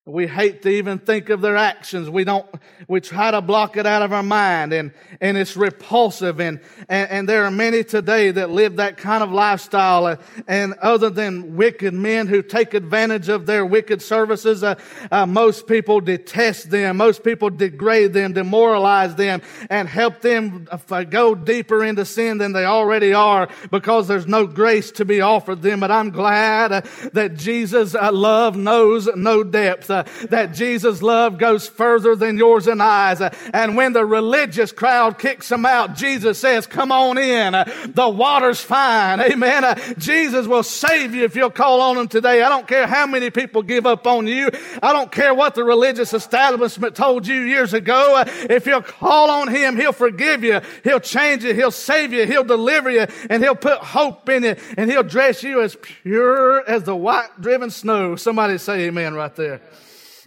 We 0.04 0.26
hate 0.26 0.62
to 0.62 0.68
even 0.68 0.98
think 0.98 1.28
of 1.28 1.42
their 1.42 1.56
actions. 1.56 2.10
We 2.10 2.24
don't, 2.24 2.44
we 2.88 3.00
try 3.00 3.30
to 3.30 3.40
block 3.40 3.76
it 3.76 3.86
out 3.86 4.02
of 4.02 4.12
our 4.12 4.24
mind 4.24 4.72
and, 4.72 4.90
and 5.20 5.36
it's 5.36 5.56
repulsive. 5.56 6.40
And, 6.40 6.58
and, 6.88 7.08
and 7.08 7.28
there 7.28 7.44
are 7.44 7.52
many 7.52 7.84
today 7.84 8.32
that 8.32 8.50
live 8.50 8.76
that 8.76 8.96
kind 8.96 9.22
of 9.22 9.30
lifestyle. 9.30 10.08
And, 10.08 10.18
and 10.48 10.74
other 10.82 11.08
than 11.08 11.54
wicked 11.54 11.94
men 11.94 12.26
who 12.26 12.42
take 12.42 12.74
advantage 12.74 13.28
of 13.28 13.46
their 13.46 13.64
wicked 13.64 14.02
services, 14.02 14.64
uh, 14.64 14.74
uh, 15.12 15.24
most 15.24 15.68
people 15.68 16.00
detest 16.00 16.68
them. 16.68 16.96
Most 16.96 17.22
people 17.22 17.48
degrade 17.50 18.12
them, 18.12 18.32
demoralize 18.32 19.14
them, 19.14 19.40
and 19.70 19.88
help 19.88 20.20
them 20.20 20.66
uh, 20.90 21.04
go 21.04 21.36
deeper 21.36 21.84
into 21.84 22.04
sin 22.04 22.38
than 22.38 22.52
they 22.52 22.64
already 22.64 23.14
are 23.14 23.48
because 23.70 24.08
there's 24.08 24.26
no 24.26 24.48
grace 24.48 24.90
to 24.90 25.04
be 25.04 25.20
offered 25.20 25.62
them. 25.62 25.78
But 25.78 25.92
I'm 25.92 26.10
glad 26.10 26.72
uh, 26.72 26.80
that 27.12 27.36
Jesus' 27.36 27.94
uh, 27.94 28.10
love 28.10 28.56
knows 28.56 29.08
no 29.14 29.44
depth 29.44 29.91
uh, 29.92 30.05
that 30.31 30.55
Jesus' 30.55 31.02
love 31.02 31.38
goes 31.38 31.68
further 31.68 32.16
than 32.16 32.38
yours 32.38 32.66
and 32.66 32.83
I's. 32.83 33.20
Uh, 33.20 33.35
and 33.52 33.76
when 33.76 33.92
the 33.92 34.05
religious 34.05 34.72
crowd 34.72 35.18
kicks 35.18 35.48
them 35.48 35.66
out, 35.66 35.94
Jesus 35.94 36.38
says, 36.38 36.66
come 36.66 36.90
on 36.90 37.18
in. 37.18 37.55
Uh, 37.55 37.64
the 37.87 38.09
water's 38.09 38.61
fine. 38.61 39.20
Amen. 39.33 39.64
Uh, 39.64 39.74
Jesus 39.98 40.46
will 40.46 40.62
save 40.62 41.14
you 41.14 41.24
if 41.24 41.37
you'll 41.37 41.50
call 41.50 41.81
on 41.81 41.98
him 41.98 42.09
today. 42.09 42.42
I 42.42 42.48
don't 42.48 42.66
care 42.66 42.87
how 42.87 43.07
many 43.07 43.31
people 43.31 43.62
give 43.62 43.87
up 43.87 44.07
on 44.07 44.26
you. 44.26 44.50
I 44.83 44.92
don't 44.92 45.12
care 45.12 45.35
what 45.35 45.55
the 45.55 45.64
religious 45.64 46.14
establishment 46.14 46.96
told 46.96 47.26
you 47.26 47.42
years 47.42 47.74
ago. 47.74 48.16
Uh, 48.16 48.24
if 48.50 48.66
you'll 48.66 48.83
call 48.83 49.31
on 49.31 49.48
him, 49.48 49.76
he'll 49.76 49.92
forgive 49.92 50.42
you. 50.42 50.61
He'll 50.85 51.00
change 51.00 51.44
you. 51.44 51.55
He'll 51.55 51.70
save 51.70 52.12
you. 52.12 52.26
He'll 52.26 52.44
deliver 52.44 52.90
you 52.90 53.07
and 53.28 53.42
he'll 53.42 53.55
put 53.55 53.78
hope 53.78 54.28
in 54.28 54.44
you 54.44 54.57
and 54.76 54.90
he'll 54.90 55.02
dress 55.02 55.42
you 55.42 55.61
as 55.61 55.76
pure 55.81 56.68
as 56.68 56.85
the 56.85 56.96
white 56.96 57.40
driven 57.40 57.70
snow. 57.70 58.16
Somebody 58.16 58.59
say 58.59 58.83
amen 58.83 59.14
right 59.14 59.35
there. 59.37 59.61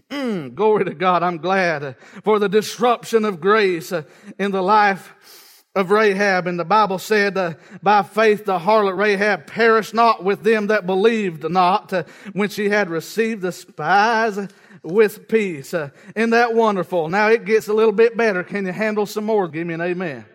Mm, 0.09 0.53
glory 0.53 0.85
to 0.85 0.93
God. 0.93 1.23
I'm 1.23 1.37
glad 1.37 1.95
for 2.23 2.37
the 2.37 2.49
disruption 2.49 3.25
of 3.25 3.41
grace 3.41 3.91
uh, 3.91 4.03
in 4.37 4.51
the 4.51 4.61
life 4.61 5.63
of 5.73 5.89
Rahab. 5.89 6.45
And 6.45 6.59
the 6.59 6.65
Bible 6.65 6.99
said, 6.99 7.37
uh, 7.37 7.55
by 7.81 8.03
faith 8.03 8.45
the 8.45 8.59
harlot 8.59 8.97
Rahab 8.97 9.47
perished 9.47 9.93
not 9.93 10.23
with 10.23 10.43
them 10.43 10.67
that 10.67 10.85
believed 10.85 11.49
not 11.49 11.91
uh, 11.91 12.03
when 12.33 12.49
she 12.49 12.69
had 12.69 12.89
received 12.89 13.41
the 13.41 13.51
spies 13.51 14.47
with 14.83 15.27
peace. 15.27 15.73
Uh, 15.73 15.89
isn't 16.15 16.29
that 16.29 16.53
wonderful? 16.53 17.09
Now 17.09 17.29
it 17.29 17.43
gets 17.43 17.67
a 17.67 17.73
little 17.73 17.91
bit 17.91 18.15
better. 18.15 18.43
Can 18.43 18.67
you 18.67 18.71
handle 18.71 19.07
some 19.07 19.25
more? 19.25 19.47
Give 19.47 19.65
me 19.65 19.73
an 19.73 19.81
amen. 19.81 20.25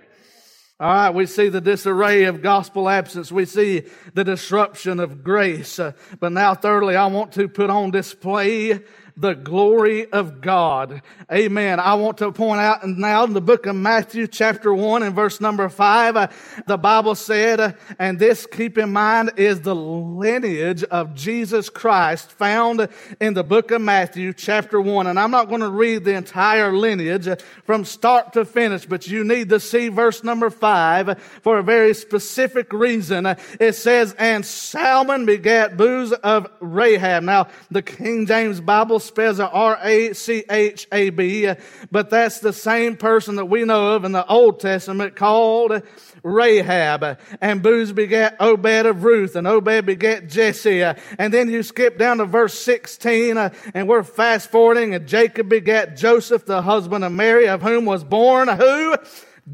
All 0.81 0.89
right, 0.89 1.11
we 1.11 1.27
see 1.27 1.51
the 1.51 1.61
disarray 1.61 2.25
of 2.25 2.41
gospel 2.41 2.89
absence. 2.89 3.31
We 3.31 3.45
see 3.45 3.83
the 4.15 4.25
disruption 4.25 4.99
of 4.99 5.23
grace. 5.23 5.79
Uh, 5.79 5.93
but 6.19 6.33
now, 6.33 6.55
thirdly, 6.55 6.97
I 6.97 7.05
want 7.07 7.33
to 7.33 7.49
put 7.49 7.69
on 7.69 7.91
display 7.91 8.81
the 9.21 9.35
glory 9.35 10.11
of 10.11 10.41
God. 10.41 11.03
Amen. 11.31 11.79
I 11.79 11.95
want 11.95 12.19
to 12.19 12.33
point 12.33 12.61
out 12.61 12.89
now 12.89 13.25
in 13.25 13.35
the 13.35 13.43
book 13.43 13.67
of 13.67 13.77
Matthew 13.77 14.27
chapter 14.27 14.73
1 14.73 15.03
and 15.03 15.15
verse 15.15 15.43
number 15.43 15.69
5, 15.69 16.17
uh, 16.17 16.29
the 16.67 16.79
Bible 16.79 17.15
said, 17.15 17.61
uh, 17.61 17.73
and 17.99 18.19
this 18.19 18.47
keep 18.47 18.79
in 18.79 18.93
mind 18.93 19.33
is 19.37 19.61
the 19.61 19.75
lineage 19.75 20.83
of 20.85 21.15
Jesus 21.15 21.69
Christ 21.69 22.33
found 22.33 22.89
in 23.21 23.35
the 23.35 23.45
book 23.45 23.71
of 23.73 23.83
Matthew 23.83 24.33
chapter 24.33 24.81
1. 24.81 25.07
And 25.07 25.21
I'm 25.21 25.31
not 25.31 25.49
going 25.51 25.61
to 25.61 25.69
read 25.69 26.05
the 26.05 26.15
entire 26.15 26.73
lineage 26.73 27.29
uh, 27.29 27.37
from 27.65 27.85
start 27.85 28.33
to 28.33 28.47
finish, 28.47 28.87
but 28.87 29.07
you 29.07 29.23
need 29.23 29.51
to 29.51 29.61
see 29.61 29.89
verse 29.89 30.25
number 30.25 30.49
5 30.49 31.21
for 31.43 31.59
a 31.59 31.63
very 31.63 31.93
specific 31.93 32.73
reason. 32.73 33.27
Uh, 33.27 33.35
it 33.61 33.75
says, 33.75 34.15
and 34.19 34.47
Salmon 34.47 35.27
begat 35.27 35.77
Booz 35.77 36.13
of 36.13 36.51
Rahab. 36.61 37.23
Now, 37.25 37.49
the 37.71 37.83
King 37.83 38.25
James 38.25 38.63
Bible 38.63 38.99
spells 39.11 39.39
it 39.39 39.49
R-A-C-H-A-B, 39.53 41.53
but 41.91 42.11
that's 42.11 42.41
the 42.41 42.53
same 42.53 42.97
person 42.97 43.37
that 43.37 43.47
we 43.47 43.65
know 43.65 43.95
of 43.95 44.05
in 44.05 44.13
the 44.13 44.27
Old 44.27 44.61
Testament 44.61 45.17
called 45.17 45.83
Rahab. 46.23 47.19
And 47.41 47.63
Booz 47.63 47.93
begat 47.93 48.37
Obed 48.41 48.87
of 48.87 49.05
Ruth, 49.05 49.37
and 49.37 49.47
Obed 49.47 49.85
begat 49.85 50.29
Jesse. 50.29 50.83
And 50.83 51.35
then 51.35 51.51
you 51.51 51.63
skip 51.63 51.99
down 51.99 52.19
to 52.19 52.25
verse 52.25 52.59
16, 52.59 53.37
uh, 53.37 53.51
and 53.75 53.89
we're 53.89 54.03
fast 54.03 54.51
forwarding, 54.51 54.95
and 54.95 55.07
Jacob 55.07 55.49
begat 55.49 55.97
Joseph, 55.97 56.47
the 56.47 56.63
husband 56.63 57.05
of 57.05 57.13
Mary, 57.13 57.49
of 57.49 57.63
whom 57.63 57.85
was 57.85 58.05
born 58.05 58.49
who? 58.49 58.97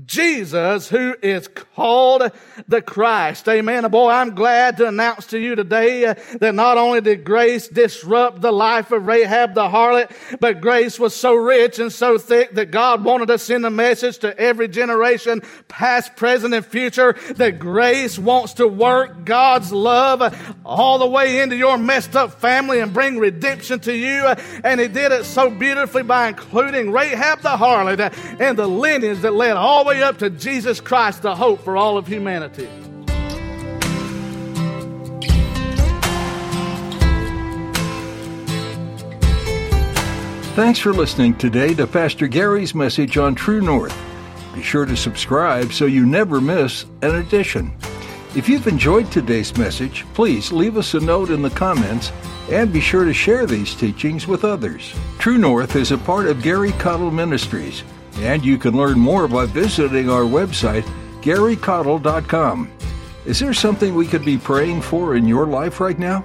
Jesus, 0.05 0.89
who 0.89 1.17
is 1.23 1.49
called 1.49 2.31
the 2.69 2.83
Christ. 2.83 3.49
Amen. 3.49 3.85
And 3.85 3.93
boy, 3.93 4.11
I'm 4.11 4.35
glad 4.35 4.77
to 4.79 4.89
announce 4.89 5.27
to 5.27 5.39
you 5.39 5.55
today 5.55 6.05
uh, 6.05 6.15
that 6.41 6.55
not 6.55 6.77
only 6.77 7.01
did 7.01 7.25
grace 7.25 7.69
disrupt 7.69 8.41
the 8.41 8.53
life 8.53 8.93
of 8.93 9.07
Rahab 9.07 9.55
the 9.55 9.69
harlot, 9.69 10.11
but 10.41 10.61
grace 10.61 10.99
was 10.99 11.15
so 11.15 11.35
rich 11.35 11.79
and 11.79 11.93
so 11.93 12.19
thick 12.19 12.55
that 12.55 12.71
God 12.71 13.05
wanted 13.05 13.27
to 13.27 13.39
send 13.39 13.65
a 13.65 13.71
message 13.71 14.19
to 14.19 14.37
every 14.39 14.69
generation, 14.69 15.43
past, 15.69 16.17
present, 16.17 16.53
and 16.53 16.65
future, 16.65 17.15
that 17.37 17.59
grace 17.59 18.19
wants 18.19 18.55
to 18.55 18.67
work 18.67 19.25
God's 19.25 19.73
love 19.73 20.57
all 20.65 20.99
the 20.99 21.07
way 21.07 21.41
into 21.41 21.57
your 21.57 21.79
messed 21.79 22.17
up 22.17 22.41
family 22.41 22.81
and 22.81 22.93
bring 22.93 23.19
redemption 23.19 23.81
to 23.81 23.95
you. 23.95 24.27
And 24.65 24.81
He 24.81 24.89
did 24.89 25.13
it 25.13 25.25
so 25.25 25.51
beautifully 25.51 26.03
by 26.03 26.29
including 26.29 26.93
Rahab 26.93 27.41
the 27.41 27.57
harlot 27.57 28.41
and 28.41 28.59
the 28.59 28.67
lineage 28.67 29.21
that 29.21 29.35
led 29.35 29.57
all 29.57 29.76
the 29.85 29.89
way 29.89 30.03
up 30.03 30.19
to 30.19 30.31
Jesus 30.31 30.81
Christ, 30.81 31.23
the 31.23 31.35
hope 31.35 31.63
for 31.63 31.77
all 31.77 31.99
of 31.99 32.07
humanity. 32.07 32.69
Thanks 40.55 40.79
for 40.79 40.95
listening 40.95 41.35
today 41.35 41.75
to 41.75 41.87
Pastor 41.87 42.27
Gary's 42.27 42.75
message 42.75 43.19
on 43.19 43.35
True 43.35 43.61
North. 43.61 43.95
Be 44.55 44.63
sure 44.63 44.87
to 44.87 44.97
subscribe 44.97 45.71
so 45.71 45.85
you 45.85 46.07
never 46.07 46.41
miss 46.41 46.87
an 47.03 47.17
edition. 47.17 47.77
If 48.35 48.49
you've 48.49 48.67
enjoyed 48.67 49.13
today's 49.13 49.55
message, 49.59 50.07
please 50.15 50.51
leave 50.51 50.79
us 50.79 50.95
a 50.95 51.01
note 51.01 51.29
in 51.29 51.43
the 51.43 51.51
comments 51.51 52.11
and 52.51 52.73
be 52.73 52.81
sure 52.81 53.05
to 53.05 53.13
share 53.13 53.45
these 53.45 53.75
teachings 53.75 54.27
with 54.27 54.45
others. 54.45 54.95
True 55.19 55.37
North 55.37 55.77
is 55.77 55.93
a 55.93 55.99
part 55.99 56.27
of 56.27 56.43
Gary 56.43 56.71
Caudill 56.73 57.13
Ministries 57.13 57.83
and 58.19 58.45
you 58.45 58.59
can 58.59 58.77
learn 58.77 58.99
more 58.99 59.29
by 59.29 59.47
visiting 59.47 60.11
our 60.11 60.23
website, 60.23 60.85
garycaudill.com. 61.21 62.73
Is 63.25 63.41
there 63.41 63.55
something 63.55 63.95
we 63.95 64.07
could 64.07 64.25
be 64.25 64.39
praying 64.39 64.83
for 64.83 65.17
in 65.17 65.27
your 65.27 65.47
life 65.47 65.81
right 65.81 65.99
now? 65.99 66.25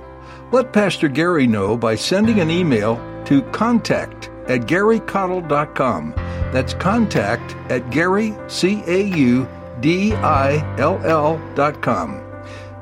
Let 0.51 0.73
Pastor 0.73 1.08
Gary 1.08 1.47
know 1.47 1.75
by 1.75 1.95
sending 1.95 2.39
an 2.39 2.51
email 2.51 2.95
to 3.25 3.41
contact 3.51 4.30
at 4.47 4.62
garycaudill.com. 4.62 6.13
That's 6.51 6.73
contact 6.73 7.56
at 7.71 7.89
Gary, 7.89 8.36
C 8.47 8.84
A 8.86 9.04
U 9.04 9.47
D 9.80 10.13
I 10.13 10.77
L 10.77 11.01
L 11.06 11.41
dot 11.56 11.82
com. 11.82 12.21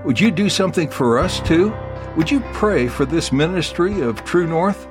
Would 0.04 0.20
you 0.20 0.32
do 0.32 0.50
something 0.50 0.90
for 0.90 1.20
us 1.20 1.40
too? 1.42 1.74
Would 2.18 2.32
you 2.32 2.42
pray 2.54 2.88
for 2.88 3.06
this 3.06 3.32
ministry 3.32 4.02
of 4.02 4.26
True 4.26 4.48
North? 4.48 4.89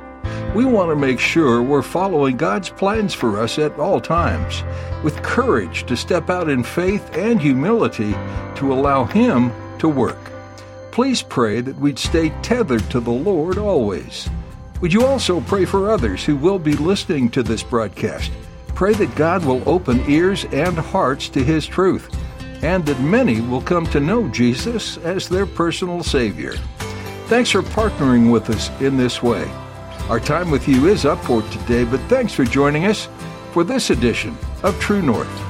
We 0.58 0.64
want 0.64 0.90
to 0.90 0.96
make 0.96 1.20
sure 1.20 1.62
we're 1.62 1.82
following 1.82 2.36
God's 2.36 2.68
plans 2.68 3.14
for 3.14 3.38
us 3.38 3.60
at 3.60 3.78
all 3.78 4.00
times, 4.00 4.64
with 5.04 5.22
courage 5.22 5.86
to 5.86 5.96
step 5.96 6.30
out 6.30 6.48
in 6.48 6.64
faith 6.64 7.16
and 7.16 7.40
humility 7.40 8.10
to 8.56 8.72
allow 8.72 9.04
Him 9.04 9.52
to 9.78 9.88
work. 9.88 10.18
Please 10.90 11.22
pray 11.22 11.60
that 11.60 11.78
we'd 11.78 11.96
stay 11.96 12.30
tethered 12.42 12.90
to 12.90 12.98
the 12.98 13.08
Lord 13.08 13.56
always. 13.56 14.28
Would 14.80 14.92
you 14.92 15.06
also 15.06 15.40
pray 15.42 15.64
for 15.64 15.92
others 15.92 16.24
who 16.24 16.34
will 16.34 16.58
be 16.58 16.74
listening 16.74 17.30
to 17.30 17.44
this 17.44 17.62
broadcast? 17.62 18.32
Pray 18.74 18.94
that 18.94 19.14
God 19.14 19.44
will 19.44 19.62
open 19.64 20.10
ears 20.10 20.44
and 20.46 20.76
hearts 20.76 21.28
to 21.28 21.44
His 21.44 21.68
truth, 21.68 22.10
and 22.64 22.84
that 22.86 23.00
many 23.00 23.40
will 23.42 23.62
come 23.62 23.86
to 23.86 24.00
know 24.00 24.26
Jesus 24.30 24.96
as 24.96 25.28
their 25.28 25.46
personal 25.46 26.02
Savior. 26.02 26.54
Thanks 27.28 27.50
for 27.50 27.62
partnering 27.62 28.32
with 28.32 28.50
us 28.50 28.70
in 28.80 28.96
this 28.96 29.22
way. 29.22 29.48
Our 30.08 30.18
time 30.18 30.50
with 30.50 30.66
you 30.66 30.88
is 30.88 31.04
up 31.04 31.22
for 31.22 31.42
today, 31.42 31.84
but 31.84 32.00
thanks 32.08 32.32
for 32.32 32.44
joining 32.44 32.86
us 32.86 33.08
for 33.52 33.62
this 33.62 33.90
edition 33.90 34.38
of 34.62 34.80
True 34.80 35.02
North. 35.02 35.47